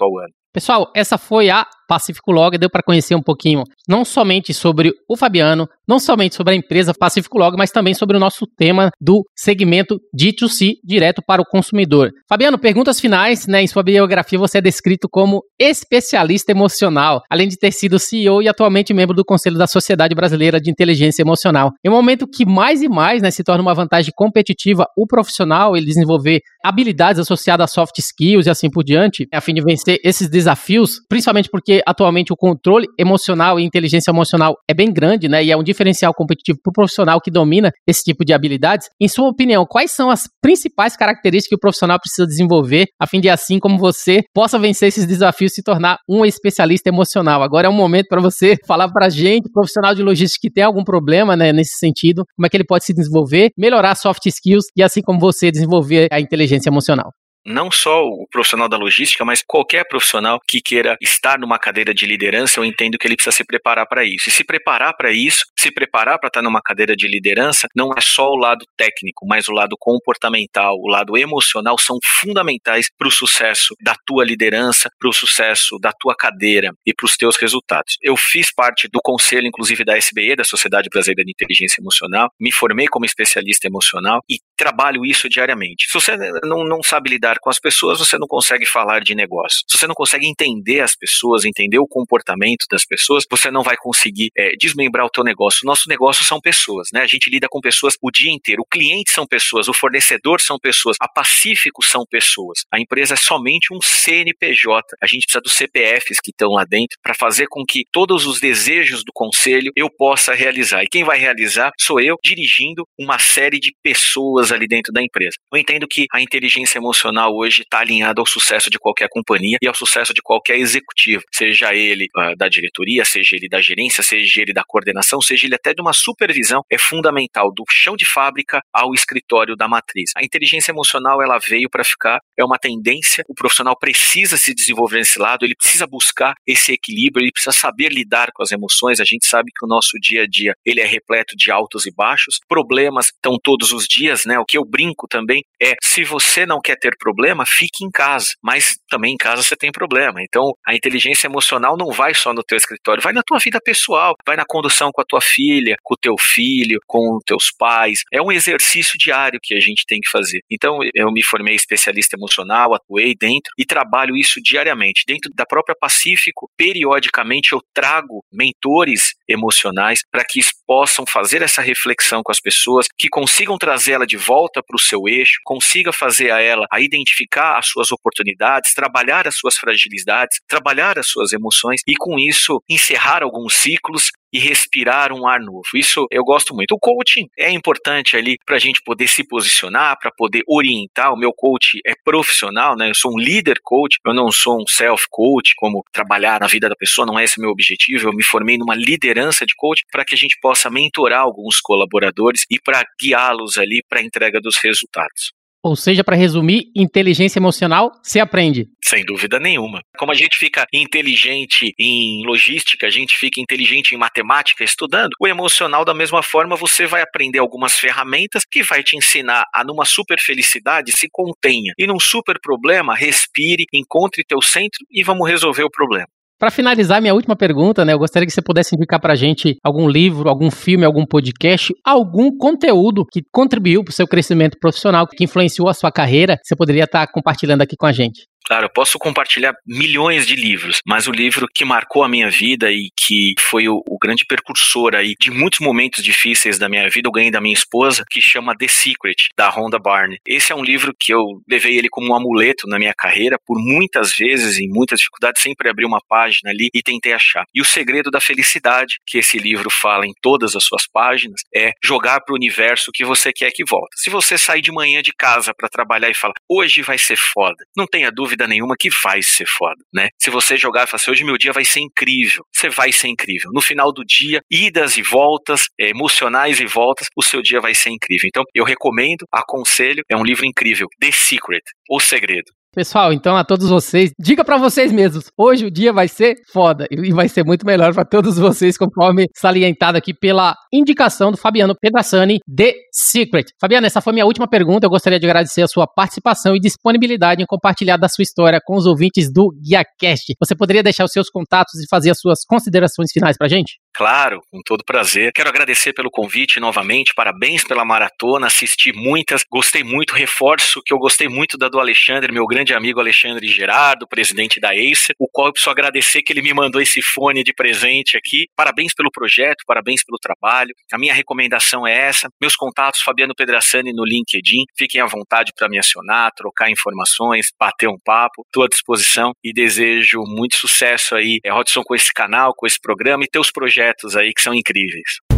ao 0.00 0.18
ano. 0.18 0.41
Pessoal, 0.52 0.92
essa 0.94 1.16
foi 1.16 1.48
a 1.48 1.66
Pacífico 1.92 2.32
Log, 2.32 2.56
deu 2.56 2.70
para 2.70 2.82
conhecer 2.82 3.14
um 3.14 3.20
pouquinho 3.20 3.64
não 3.86 4.02
somente 4.02 4.54
sobre 4.54 4.94
o 5.06 5.14
Fabiano, 5.14 5.68
não 5.86 5.98
somente 5.98 6.34
sobre 6.34 6.54
a 6.54 6.56
empresa 6.56 6.94
Pacífico 6.94 7.36
Log, 7.36 7.54
mas 7.58 7.70
também 7.70 7.92
sobre 7.92 8.16
o 8.16 8.20
nosso 8.20 8.46
tema 8.46 8.90
do 8.98 9.26
segmento 9.36 10.00
D2C, 10.16 10.76
direto 10.82 11.20
para 11.20 11.42
o 11.42 11.44
consumidor. 11.44 12.10
Fabiano, 12.26 12.58
perguntas 12.58 12.98
finais, 12.98 13.46
né? 13.46 13.60
Em 13.62 13.66
sua 13.66 13.82
biografia 13.82 14.38
você 14.38 14.56
é 14.56 14.62
descrito 14.62 15.06
como 15.06 15.42
especialista 15.58 16.50
emocional, 16.50 17.20
além 17.28 17.46
de 17.46 17.58
ter 17.58 17.70
sido 17.72 17.98
CEO 17.98 18.40
e 18.40 18.48
atualmente 18.48 18.94
membro 18.94 19.14
do 19.14 19.22
Conselho 19.22 19.58
da 19.58 19.66
Sociedade 19.66 20.14
Brasileira 20.14 20.58
de 20.58 20.70
Inteligência 20.70 21.20
Emocional. 21.20 21.72
Em 21.84 21.90
um 21.90 21.92
momento 21.92 22.26
que 22.26 22.46
mais 22.46 22.80
e 22.80 22.88
mais 22.88 23.20
né, 23.20 23.30
se 23.30 23.44
torna 23.44 23.60
uma 23.60 23.74
vantagem 23.74 24.12
competitiva 24.16 24.86
o 24.96 25.06
profissional 25.06 25.76
ele 25.76 25.84
desenvolver 25.84 26.40
habilidades 26.64 27.20
associadas 27.20 27.64
a 27.64 27.66
soft 27.66 27.98
skills 27.98 28.46
e 28.46 28.50
assim 28.50 28.70
por 28.70 28.82
diante, 28.82 29.28
a 29.30 29.42
fim 29.42 29.52
de 29.52 29.60
vencer 29.60 29.98
esses 30.02 30.30
desafios, 30.30 31.00
principalmente 31.06 31.50
porque 31.50 31.81
atualmente 31.86 32.32
o 32.32 32.36
controle 32.36 32.86
emocional 32.98 33.58
e 33.58 33.64
inteligência 33.64 34.10
emocional 34.10 34.56
é 34.68 34.74
bem 34.74 34.92
grande, 34.92 35.28
né? 35.28 35.44
E 35.44 35.50
é 35.50 35.56
um 35.56 35.62
diferencial 35.62 36.12
competitivo 36.14 36.58
para 36.62 36.70
o 36.70 36.72
profissional 36.72 37.20
que 37.20 37.30
domina 37.30 37.70
esse 37.86 38.02
tipo 38.02 38.24
de 38.24 38.32
habilidades. 38.32 38.88
Em 39.00 39.08
sua 39.08 39.28
opinião, 39.28 39.66
quais 39.66 39.92
são 39.92 40.10
as 40.10 40.22
principais 40.40 40.96
características 40.96 41.48
que 41.48 41.54
o 41.54 41.58
profissional 41.58 41.98
precisa 41.98 42.26
desenvolver 42.26 42.86
a 43.00 43.06
fim 43.06 43.20
de 43.20 43.28
assim 43.28 43.58
como 43.58 43.78
você 43.78 44.22
possa 44.34 44.58
vencer 44.58 44.88
esses 44.88 45.06
desafios 45.06 45.52
e 45.52 45.54
se 45.56 45.62
tornar 45.62 45.98
um 46.08 46.24
especialista 46.24 46.88
emocional? 46.88 47.42
Agora 47.42 47.66
é 47.66 47.70
um 47.70 47.74
momento 47.74 48.06
para 48.08 48.20
você 48.20 48.56
falar 48.66 48.88
para 48.90 49.06
a 49.06 49.10
gente, 49.10 49.50
profissional 49.52 49.94
de 49.94 50.02
logística 50.02 50.48
que 50.48 50.52
tem 50.52 50.64
algum 50.64 50.84
problema, 50.84 51.36
né, 51.36 51.52
nesse 51.52 51.76
sentido, 51.78 52.24
como 52.36 52.46
é 52.46 52.48
que 52.48 52.56
ele 52.56 52.64
pode 52.64 52.84
se 52.84 52.92
desenvolver, 52.92 53.50
melhorar 53.56 53.94
soft 53.94 54.26
skills 54.26 54.64
e 54.76 54.82
assim 54.82 55.02
como 55.02 55.20
você 55.20 55.50
desenvolver 55.50 56.08
a 56.10 56.20
inteligência 56.20 56.68
emocional. 56.68 57.12
Não 57.44 57.70
só 57.70 58.04
o 58.04 58.26
profissional 58.30 58.68
da 58.68 58.76
logística, 58.76 59.24
mas 59.24 59.42
qualquer 59.46 59.86
profissional 59.86 60.40
que 60.46 60.60
queira 60.60 60.96
estar 61.00 61.38
numa 61.38 61.58
cadeira 61.58 61.94
de 61.94 62.06
liderança, 62.06 62.60
eu 62.60 62.64
entendo 62.64 62.98
que 62.98 63.06
ele 63.06 63.16
precisa 63.16 63.36
se 63.36 63.44
preparar 63.44 63.86
para 63.86 64.04
isso. 64.04 64.28
E 64.28 64.32
se 64.32 64.44
preparar 64.44 64.94
para 64.96 65.10
isso, 65.10 65.44
se 65.58 65.70
preparar 65.70 66.18
para 66.18 66.28
estar 66.28 66.42
numa 66.42 66.60
cadeira 66.62 66.96
de 66.96 67.08
liderança, 67.08 67.68
não 67.74 67.90
é 67.96 68.00
só 68.00 68.30
o 68.30 68.36
lado 68.36 68.64
técnico, 68.76 69.26
mas 69.26 69.48
o 69.48 69.52
lado 69.52 69.76
comportamental, 69.78 70.76
o 70.78 70.88
lado 70.88 71.16
emocional 71.16 71.78
são 71.78 71.98
fundamentais 72.20 72.86
para 72.96 73.08
o 73.08 73.10
sucesso 73.10 73.74
da 73.82 73.94
tua 74.06 74.24
liderança, 74.24 74.88
para 74.98 75.08
o 75.08 75.12
sucesso 75.12 75.78
da 75.80 75.92
tua 75.92 76.14
cadeira 76.14 76.72
e 76.86 76.94
para 76.94 77.06
os 77.06 77.16
teus 77.16 77.36
resultados. 77.36 77.96
Eu 78.02 78.16
fiz 78.16 78.52
parte 78.52 78.88
do 78.88 79.00
conselho, 79.02 79.46
inclusive, 79.46 79.84
da 79.84 79.96
SBE, 79.96 80.36
da 80.36 80.44
Sociedade 80.44 80.88
Brasileira 80.90 81.24
de 81.24 81.30
Inteligência 81.30 81.80
Emocional, 81.80 82.28
me 82.40 82.52
formei 82.52 82.86
como 82.86 83.04
especialista 83.04 83.66
emocional 83.66 84.20
e 84.28 84.38
trabalho 84.56 85.04
isso 85.04 85.28
diariamente. 85.28 85.86
Se 85.88 85.94
você 85.94 86.16
não, 86.44 86.64
não 86.64 86.82
sabe 86.82 87.10
lidar 87.10 87.31
com 87.40 87.50
as 87.50 87.58
pessoas, 87.58 87.98
você 87.98 88.18
não 88.18 88.26
consegue 88.26 88.66
falar 88.66 89.00
de 89.00 89.14
negócio. 89.14 89.60
Se 89.68 89.78
você 89.78 89.86
não 89.86 89.94
consegue 89.94 90.26
entender 90.26 90.80
as 90.80 90.96
pessoas, 90.96 91.44
entender 91.44 91.78
o 91.78 91.86
comportamento 91.86 92.66
das 92.70 92.84
pessoas, 92.84 93.24
você 93.30 93.50
não 93.50 93.62
vai 93.62 93.76
conseguir 93.76 94.30
é, 94.36 94.52
desmembrar 94.56 95.06
o 95.06 95.10
teu 95.10 95.24
negócio. 95.24 95.66
Nosso 95.66 95.88
negócio 95.88 96.24
são 96.24 96.40
pessoas, 96.40 96.88
né? 96.92 97.02
A 97.02 97.06
gente 97.06 97.30
lida 97.30 97.48
com 97.48 97.60
pessoas 97.60 97.96
o 98.00 98.10
dia 98.10 98.32
inteiro. 98.32 98.62
O 98.62 98.66
cliente 98.66 99.12
são 99.12 99.26
pessoas, 99.26 99.68
o 99.68 99.72
fornecedor 99.72 100.40
são 100.40 100.58
pessoas, 100.58 100.96
a 101.00 101.08
Pacífico 101.08 101.84
são 101.84 102.04
pessoas. 102.08 102.64
A 102.72 102.80
empresa 102.80 103.14
é 103.14 103.16
somente 103.16 103.72
um 103.72 103.80
CNPJ. 103.80 104.96
A 105.00 105.06
gente 105.06 105.24
precisa 105.24 105.40
dos 105.40 105.52
CPFs 105.52 106.20
que 106.20 106.30
estão 106.30 106.50
lá 106.50 106.64
dentro 106.64 106.98
para 107.02 107.14
fazer 107.14 107.46
com 107.48 107.64
que 107.64 107.84
todos 107.92 108.26
os 108.26 108.40
desejos 108.40 109.04
do 109.04 109.12
conselho 109.14 109.72
eu 109.76 109.88
possa 109.90 110.34
realizar. 110.34 110.82
E 110.82 110.88
quem 110.88 111.04
vai 111.04 111.18
realizar 111.18 111.70
sou 111.78 112.00
eu 112.00 112.16
dirigindo 112.22 112.86
uma 112.98 113.18
série 113.18 113.58
de 113.58 113.74
pessoas 113.82 114.50
ali 114.50 114.66
dentro 114.66 114.92
da 114.92 115.02
empresa. 115.02 115.36
Eu 115.52 115.58
entendo 115.58 115.86
que 115.88 116.06
a 116.12 116.20
inteligência 116.20 116.78
emocional 116.78 117.21
hoje 117.28 117.62
está 117.62 117.80
alinhada 117.80 118.20
ao 118.20 118.26
sucesso 118.26 118.70
de 118.70 118.78
qualquer 118.78 119.08
companhia 119.08 119.58
e 119.60 119.66
ao 119.66 119.74
sucesso 119.74 120.12
de 120.14 120.22
qualquer 120.22 120.58
executivo, 120.58 121.22
seja 121.32 121.74
ele 121.74 122.06
uh, 122.16 122.36
da 122.36 122.48
diretoria, 122.48 123.04
seja 123.04 123.36
ele 123.36 123.48
da 123.48 123.60
gerência, 123.60 124.02
seja 124.02 124.42
ele 124.42 124.52
da 124.52 124.64
coordenação, 124.64 125.20
seja 125.20 125.46
ele 125.46 125.54
até 125.54 125.74
de 125.74 125.80
uma 125.80 125.92
supervisão, 125.92 126.62
é 126.70 126.78
fundamental 126.78 127.52
do 127.52 127.64
chão 127.70 127.96
de 127.96 128.06
fábrica 128.06 128.60
ao 128.72 128.94
escritório 128.94 129.56
da 129.56 129.68
matriz. 129.68 130.10
A 130.16 130.24
inteligência 130.24 130.72
emocional 130.72 131.22
ela 131.22 131.38
veio 131.38 131.68
para 131.70 131.84
ficar, 131.84 132.20
é 132.38 132.44
uma 132.44 132.58
tendência, 132.58 133.24
o 133.28 133.34
profissional 133.34 133.76
precisa 133.78 134.36
se 134.36 134.54
desenvolver 134.54 134.98
nesse 134.98 135.18
lado, 135.18 135.44
ele 135.44 135.54
precisa 135.54 135.86
buscar 135.86 136.34
esse 136.46 136.72
equilíbrio, 136.72 137.24
ele 137.24 137.32
precisa 137.32 137.52
saber 137.52 137.90
lidar 137.90 138.30
com 138.32 138.42
as 138.42 138.52
emoções. 138.52 139.00
A 139.00 139.04
gente 139.04 139.26
sabe 139.26 139.50
que 139.54 139.64
o 139.64 139.68
nosso 139.68 139.98
dia 140.00 140.22
a 140.22 140.26
dia 140.26 140.54
ele 140.64 140.80
é 140.80 140.86
repleto 140.86 141.36
de 141.36 141.50
altos 141.50 141.86
e 141.86 141.92
baixos, 141.92 142.40
problemas 142.48 143.06
estão 143.06 143.36
todos 143.42 143.72
os 143.72 143.86
dias, 143.86 144.24
né? 144.24 144.38
O 144.38 144.44
que 144.44 144.58
eu 144.58 144.64
brinco 144.64 145.06
também 145.08 145.42
é 145.60 145.74
se 145.82 146.04
você 146.04 146.46
não 146.46 146.60
quer 146.60 146.76
ter 146.76 146.96
problema, 147.12 147.44
fique 147.46 147.84
em 147.84 147.90
casa, 147.90 148.28
mas 148.42 148.78
também 148.88 149.12
em 149.14 149.16
casa 149.16 149.42
você 149.42 149.54
tem 149.54 149.70
problema. 149.70 150.22
Então, 150.22 150.52
a 150.66 150.74
inteligência 150.74 151.26
emocional 151.26 151.76
não 151.76 151.90
vai 151.92 152.14
só 152.14 152.32
no 152.32 152.42
teu 152.42 152.56
escritório, 152.56 153.02
vai 153.02 153.12
na 153.12 153.22
tua 153.22 153.38
vida 153.38 153.60
pessoal, 153.62 154.14
vai 154.26 154.36
na 154.36 154.44
condução 154.46 154.90
com 154.90 155.00
a 155.00 155.04
tua 155.04 155.20
filha, 155.20 155.76
com 155.82 155.94
o 155.94 155.96
teu 155.96 156.14
filho, 156.18 156.80
com 156.86 157.16
os 157.16 157.22
teus 157.24 157.52
pais. 157.56 158.02
É 158.12 158.22
um 158.22 158.32
exercício 158.32 158.98
diário 158.98 159.38
que 159.42 159.54
a 159.54 159.60
gente 159.60 159.84
tem 159.86 160.00
que 160.00 160.10
fazer. 160.10 160.40
Então, 160.50 160.78
eu 160.94 161.12
me 161.12 161.22
formei 161.22 161.54
especialista 161.54 162.16
emocional, 162.16 162.74
atuei 162.74 163.14
dentro 163.14 163.52
e 163.58 163.64
trabalho 163.64 164.16
isso 164.16 164.40
diariamente. 164.42 165.04
Dentro 165.06 165.30
da 165.34 165.44
própria 165.44 165.76
Pacífico, 165.78 166.50
periodicamente 166.56 167.52
eu 167.52 167.60
trago 167.74 168.24
mentores 168.32 169.14
emocionais 169.28 170.00
para 170.10 170.24
que 170.24 170.40
possam 170.66 171.04
fazer 171.06 171.42
essa 171.42 171.60
reflexão 171.60 172.22
com 172.22 172.32
as 172.32 172.40
pessoas, 172.40 172.86
que 172.98 173.08
consigam 173.08 173.58
trazê-la 173.58 174.06
de 174.06 174.16
volta 174.16 174.62
para 174.62 174.76
o 174.76 174.80
seu 174.80 175.08
eixo, 175.08 175.40
consiga 175.44 175.92
fazer 175.92 176.30
a 176.30 176.40
ela 176.40 176.66
a 176.70 176.80
identificar 177.02 177.58
as 177.58 177.66
suas 177.66 177.90
oportunidades, 177.90 178.74
trabalhar 178.74 179.26
as 179.26 179.36
suas 179.36 179.56
fragilidades, 179.56 180.40
trabalhar 180.48 180.98
as 180.98 181.08
suas 181.08 181.32
emoções 181.32 181.80
e 181.86 181.94
com 181.96 182.18
isso 182.18 182.62
encerrar 182.68 183.22
alguns 183.22 183.54
ciclos 183.54 184.10
e 184.32 184.38
respirar 184.38 185.12
um 185.12 185.26
ar 185.26 185.40
novo. 185.40 185.62
Isso 185.74 186.06
eu 186.10 186.24
gosto 186.24 186.54
muito. 186.54 186.72
O 186.72 186.78
coaching 186.78 187.28
é 187.38 187.50
importante 187.50 188.16
ali 188.16 188.38
para 188.46 188.56
a 188.56 188.58
gente 188.58 188.80
poder 188.82 189.06
se 189.06 189.26
posicionar, 189.26 189.98
para 190.00 190.10
poder 190.10 190.42
orientar. 190.48 191.12
O 191.12 191.18
meu 191.18 191.32
coach 191.36 191.78
é 191.86 191.92
profissional, 192.02 192.74
né? 192.74 192.88
Eu 192.88 192.94
sou 192.94 193.12
um 193.12 193.18
líder 193.18 193.58
coach, 193.62 193.98
eu 194.06 194.14
não 194.14 194.32
sou 194.32 194.62
um 194.62 194.66
self 194.66 195.04
coach, 195.10 195.52
como 195.56 195.84
trabalhar 195.92 196.40
na 196.40 196.46
vida 196.46 196.68
da 196.68 196.74
pessoa, 196.74 197.06
não 197.06 197.18
é 197.18 197.24
esse 197.24 197.38
meu 197.38 197.50
objetivo. 197.50 198.08
Eu 198.08 198.12
me 198.14 198.24
formei 198.24 198.56
numa 198.56 198.74
liderança 198.74 199.44
de 199.44 199.54
coach 199.54 199.84
para 199.92 200.04
que 200.04 200.14
a 200.14 200.18
gente 200.18 200.38
possa 200.40 200.70
mentorar 200.70 201.20
alguns 201.20 201.60
colaboradores 201.60 202.46
e 202.50 202.58
para 202.58 202.82
guiá-los 202.98 203.58
ali 203.58 203.82
para 203.86 204.00
a 204.00 204.02
entrega 204.02 204.40
dos 204.40 204.56
resultados. 204.56 205.32
Ou 205.62 205.76
seja, 205.76 206.02
para 206.02 206.16
resumir, 206.16 206.72
inteligência 206.74 207.38
emocional 207.38 207.92
se 208.02 208.18
aprende. 208.18 208.66
Sem 208.82 209.04
dúvida 209.04 209.38
nenhuma. 209.38 209.80
Como 209.96 210.10
a 210.10 210.14
gente 210.14 210.36
fica 210.36 210.66
inteligente 210.72 211.72
em 211.78 212.26
logística, 212.26 212.86
a 212.86 212.90
gente 212.90 213.16
fica 213.16 213.40
inteligente 213.40 213.94
em 213.94 213.98
matemática 213.98 214.64
estudando, 214.64 215.12
o 215.20 215.28
emocional, 215.28 215.84
da 215.84 215.94
mesma 215.94 216.22
forma, 216.22 216.56
você 216.56 216.84
vai 216.84 217.00
aprender 217.00 217.38
algumas 217.38 217.78
ferramentas 217.78 218.42
que 218.44 218.62
vai 218.62 218.82
te 218.82 218.96
ensinar 218.96 219.44
a, 219.54 219.62
numa 219.64 219.84
super 219.84 220.18
felicidade, 220.20 220.90
se 220.90 221.08
contenha. 221.10 221.72
E 221.78 221.86
num 221.86 222.00
super 222.00 222.40
problema, 222.40 222.94
respire, 222.94 223.64
encontre 223.72 224.24
teu 224.24 224.42
centro 224.42 224.84
e 224.90 225.04
vamos 225.04 225.28
resolver 225.28 225.62
o 225.62 225.70
problema. 225.70 226.08
Para 226.42 226.50
finalizar, 226.50 227.00
minha 227.00 227.14
última 227.14 227.36
pergunta, 227.36 227.84
né? 227.84 227.92
Eu 227.92 228.00
gostaria 228.00 228.26
que 228.26 228.32
você 228.32 228.42
pudesse 228.42 228.74
indicar 228.74 229.00
para 229.00 229.12
a 229.12 229.16
gente 229.16 229.56
algum 229.62 229.88
livro, 229.88 230.28
algum 230.28 230.50
filme, 230.50 230.84
algum 230.84 231.06
podcast, 231.06 231.72
algum 231.84 232.36
conteúdo 232.36 233.06
que 233.06 233.22
contribuiu 233.30 233.84
para 233.84 233.92
o 233.92 233.94
seu 233.94 234.08
crescimento 234.08 234.58
profissional, 234.58 235.06
que 235.06 235.22
influenciou 235.22 235.68
a 235.68 235.72
sua 235.72 235.92
carreira, 235.92 236.36
que 236.36 236.48
você 236.48 236.56
poderia 236.56 236.82
estar 236.82 237.06
tá 237.06 237.12
compartilhando 237.12 237.62
aqui 237.62 237.76
com 237.76 237.86
a 237.86 237.92
gente. 237.92 238.26
Claro, 238.44 238.66
eu 238.66 238.70
posso 238.70 238.98
compartilhar 238.98 239.54
milhões 239.66 240.26
de 240.26 240.34
livros, 240.34 240.80
mas 240.86 241.06
o 241.06 241.12
livro 241.12 241.46
que 241.54 241.64
marcou 241.64 242.02
a 242.02 242.08
minha 242.08 242.30
vida 242.30 242.70
e 242.70 242.90
que 242.96 243.34
foi 243.38 243.68
o, 243.68 243.82
o, 243.86 243.98
grande 244.02 244.24
precursor 244.26 244.94
aí 244.94 245.14
de 245.18 245.30
muitos 245.30 245.60
momentos 245.60 246.02
difíceis 246.02 246.58
da 246.58 246.68
minha 246.68 246.88
vida, 246.88 247.08
eu 247.08 247.12
ganhei 247.12 247.30
da 247.30 247.40
minha 247.40 247.54
esposa, 247.54 248.04
que 248.10 248.20
chama 248.20 248.56
The 248.56 248.66
Secret, 248.68 249.28
da 249.36 249.48
Rhonda 249.48 249.78
Barney. 249.78 250.18
Esse 250.26 250.52
é 250.52 250.56
um 250.56 250.64
livro 250.64 250.92
que 250.98 251.14
eu 251.14 251.22
levei 251.48 251.78
ele 251.78 251.88
como 251.88 252.08
um 252.08 252.16
amuleto 252.16 252.66
na 252.66 252.78
minha 252.78 252.92
carreira, 252.94 253.38
por 253.46 253.58
muitas 253.58 254.12
vezes, 254.16 254.58
em 254.58 254.68
muitas 254.68 254.98
dificuldades, 254.98 255.40
sempre 255.40 255.70
abri 255.70 255.84
uma 255.84 256.00
página 256.08 256.50
ali 256.50 256.68
e 256.74 256.82
tentei 256.82 257.12
achar. 257.12 257.44
E 257.54 257.60
o 257.60 257.64
segredo 257.64 258.10
da 258.10 258.20
felicidade, 258.20 258.96
que 259.06 259.18
esse 259.18 259.38
livro 259.38 259.70
fala 259.70 260.06
em 260.06 260.12
todas 260.20 260.56
as 260.56 260.64
suas 260.64 260.86
páginas, 260.86 261.42
é 261.54 261.72
jogar 261.82 262.20
para 262.20 262.32
o 262.32 262.36
universo 262.36 262.90
o 262.90 262.92
que 262.92 263.04
você 263.04 263.32
quer 263.32 263.52
que 263.52 263.64
volta. 263.64 263.88
Se 263.96 264.10
você 264.10 264.36
sair 264.36 264.60
de 264.60 264.72
manhã 264.72 265.00
de 265.00 265.12
casa 265.12 265.54
para 265.54 265.68
trabalhar 265.68 266.10
e 266.10 266.14
falar, 266.14 266.34
hoje 266.48 266.82
vai 266.82 266.98
ser 266.98 267.16
foda, 267.16 267.64
não 267.76 267.86
tenha 267.86 268.10
dúvida 268.10 268.31
dúvida 268.32 268.46
nenhuma 268.46 268.74
que 268.78 268.88
vai 269.02 269.22
ser 269.22 269.46
foda, 269.46 269.82
né? 269.92 270.08
Se 270.18 270.30
você 270.30 270.56
jogar 270.56 270.84
e 270.84 270.86
falar 270.86 271.00
assim, 271.00 271.10
hoje 271.10 271.24
meu 271.24 271.36
dia 271.36 271.52
vai 271.52 271.64
ser 271.64 271.80
incrível, 271.80 272.44
você 272.52 272.68
vai 272.68 272.92
ser 272.92 273.08
incrível. 273.08 273.50
No 273.52 273.60
final 273.60 273.92
do 273.92 274.04
dia, 274.04 274.40
idas 274.50 274.96
e 274.96 275.02
voltas, 275.02 275.68
é, 275.78 275.90
emocionais 275.90 276.58
e 276.58 276.66
voltas, 276.66 277.08
o 277.16 277.22
seu 277.22 277.42
dia 277.42 277.60
vai 277.60 277.74
ser 277.74 277.90
incrível. 277.90 278.26
Então, 278.26 278.44
eu 278.54 278.64
recomendo, 278.64 279.26
aconselho, 279.30 280.02
é 280.08 280.16
um 280.16 280.24
livro 280.24 280.46
incrível, 280.46 280.88
The 281.00 281.12
Secret, 281.12 281.62
O 281.88 282.00
Segredo. 282.00 282.52
Pessoal, 282.74 283.12
então 283.12 283.36
a 283.36 283.44
todos 283.44 283.68
vocês, 283.68 284.12
diga 284.18 284.42
para 284.42 284.56
vocês 284.56 284.90
mesmos, 284.90 285.26
hoje 285.36 285.66
o 285.66 285.70
dia 285.70 285.92
vai 285.92 286.08
ser 286.08 286.36
foda 286.50 286.86
e 286.90 287.12
vai 287.12 287.28
ser 287.28 287.44
muito 287.44 287.66
melhor 287.66 287.92
para 287.92 288.02
todos 288.02 288.38
vocês, 288.38 288.78
conforme 288.78 289.26
salientado 289.36 289.98
aqui 289.98 290.14
pela 290.14 290.56
indicação 290.72 291.30
do 291.30 291.36
Fabiano 291.36 291.74
Pedrassani, 291.78 292.38
The 292.48 292.72
Secret. 292.90 293.44
Fabiano, 293.60 293.86
essa 293.86 294.00
foi 294.00 294.14
minha 294.14 294.24
última 294.24 294.48
pergunta. 294.48 294.86
Eu 294.86 294.90
gostaria 294.90 295.20
de 295.20 295.26
agradecer 295.26 295.60
a 295.60 295.68
sua 295.68 295.86
participação 295.86 296.56
e 296.56 296.60
disponibilidade 296.60 297.42
em 297.42 297.46
compartilhar 297.46 297.98
da 297.98 298.08
sua 298.08 298.22
história 298.22 298.58
com 298.64 298.74
os 298.74 298.86
ouvintes 298.86 299.30
do 299.30 299.52
GuiaCast. 299.62 300.32
Você 300.40 300.56
poderia 300.56 300.82
deixar 300.82 301.04
os 301.04 301.12
seus 301.12 301.28
contatos 301.28 301.78
e 301.78 301.86
fazer 301.90 302.08
as 302.08 302.20
suas 302.20 302.42
considerações 302.42 303.12
finais 303.12 303.36
pra 303.36 303.48
gente? 303.48 303.81
Claro, 303.94 304.42
com 304.50 304.62
todo 304.64 304.82
prazer. 304.84 305.32
Quero 305.34 305.50
agradecer 305.50 305.92
pelo 305.92 306.10
convite 306.10 306.58
novamente, 306.58 307.12
parabéns 307.14 307.62
pela 307.62 307.84
maratona, 307.84 308.46
assisti 308.46 308.90
muitas, 308.90 309.44
gostei 309.50 309.84
muito, 309.84 310.14
reforço 310.14 310.80
que 310.82 310.94
eu 310.94 310.98
gostei 310.98 311.28
muito 311.28 311.58
da 311.58 311.68
do 311.68 311.78
Alexandre, 311.78 312.32
meu 312.32 312.46
grande 312.46 312.72
amigo 312.72 313.00
Alexandre 313.00 313.46
Gerardo, 313.48 314.08
presidente 314.08 314.58
da 314.58 314.70
Acer, 314.70 315.14
o 315.18 315.28
qual 315.30 315.48
eu 315.48 315.52
preciso 315.52 315.70
agradecer 315.70 316.22
que 316.22 316.32
ele 316.32 316.40
me 316.40 316.54
mandou 316.54 316.80
esse 316.80 317.02
fone 317.02 317.44
de 317.44 317.52
presente 317.52 318.16
aqui. 318.16 318.46
Parabéns 318.56 318.94
pelo 318.94 319.10
projeto, 319.10 319.62
parabéns 319.66 320.02
pelo 320.02 320.18
trabalho. 320.18 320.74
A 320.90 320.98
minha 320.98 321.12
recomendação 321.12 321.86
é 321.86 321.94
essa. 321.94 322.30
Meus 322.40 322.56
contatos, 322.56 323.02
Fabiano 323.02 323.34
Pedrassani 323.34 323.92
no 323.92 324.04
LinkedIn, 324.06 324.64
fiquem 324.74 325.02
à 325.02 325.06
vontade 325.06 325.52
para 325.54 325.68
me 325.68 325.78
acionar, 325.78 326.32
trocar 326.34 326.70
informações, 326.70 327.50
bater 327.60 327.88
um 327.88 327.98
papo. 328.02 328.42
Estou 328.46 328.64
à 328.64 328.68
disposição 328.68 329.32
e 329.44 329.52
desejo 329.52 330.22
muito 330.26 330.56
sucesso 330.56 331.14
aí, 331.14 331.40
é, 331.44 331.50
Rodson, 331.50 331.82
com 331.82 331.94
esse 331.94 332.12
canal, 332.12 332.54
com 332.56 332.66
esse 332.66 332.80
programa 332.80 333.24
e 333.24 333.28
teus 333.28 333.50
projetos 333.50 333.81
projetos 333.82 334.16
aí 334.16 334.32
que 334.32 334.42
são 334.42 334.54
incríveis. 334.54 335.31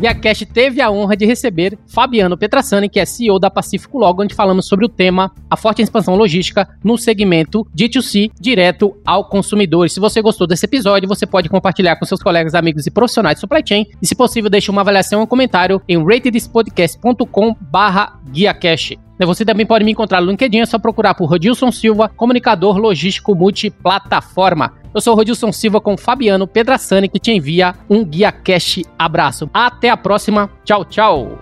GuiaCast 0.00 0.46
teve 0.46 0.80
a 0.80 0.90
honra 0.90 1.14
de 1.14 1.26
receber 1.26 1.78
Fabiano 1.86 2.34
Petrassani, 2.34 2.88
que 2.88 2.98
é 2.98 3.04
CEO 3.04 3.38
da 3.38 3.50
Pacífico 3.50 3.98
Log, 3.98 4.22
onde 4.22 4.34
falamos 4.34 4.66
sobre 4.66 4.86
o 4.86 4.88
tema 4.88 5.30
a 5.50 5.58
forte 5.58 5.82
expansão 5.82 6.16
logística 6.16 6.66
no 6.82 6.96
segmento 6.96 7.66
D2C, 7.76 8.30
direto 8.40 8.96
ao 9.04 9.28
consumidor. 9.28 9.84
E 9.84 9.90
se 9.90 10.00
você 10.00 10.22
gostou 10.22 10.46
desse 10.46 10.64
episódio, 10.64 11.06
você 11.06 11.26
pode 11.26 11.50
compartilhar 11.50 11.96
com 11.96 12.06
seus 12.06 12.22
colegas, 12.22 12.54
amigos 12.54 12.86
e 12.86 12.90
profissionais 12.90 13.34
de 13.34 13.40
supply 13.42 13.62
chain. 13.62 13.86
E 14.00 14.06
se 14.06 14.14
possível, 14.14 14.48
deixe 14.48 14.70
uma 14.70 14.80
avaliação 14.80 15.20
e 15.20 15.22
um 15.22 15.26
comentário 15.26 15.82
em 15.86 16.02
ratedspodcast.com 16.02 17.54
barra 17.60 18.18
GuiaCast. 18.26 18.98
Você 19.26 19.44
também 19.44 19.66
pode 19.66 19.84
me 19.84 19.92
encontrar 19.92 20.22
no 20.22 20.30
LinkedIn, 20.30 20.60
é 20.60 20.66
só 20.66 20.78
procurar 20.78 21.14
por 21.14 21.28
Rodilson 21.28 21.70
Silva, 21.70 22.08
comunicador 22.08 22.78
logístico 22.78 23.34
multiplataforma. 23.34 24.79
Eu 24.92 25.00
sou 25.00 25.12
o 25.14 25.16
Rodilson 25.16 25.52
Silva 25.52 25.80
com 25.80 25.96
Fabiano 25.96 26.48
Pedrassani, 26.48 27.08
que 27.08 27.20
te 27.20 27.30
envia 27.30 27.76
um 27.88 28.04
Guia 28.04 28.32
Cash 28.32 28.82
abraço. 28.98 29.48
Até 29.54 29.88
a 29.88 29.96
próxima. 29.96 30.50
Tchau, 30.64 30.84
tchau. 30.84 31.38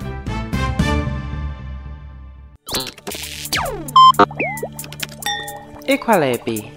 Equalab 5.86 6.70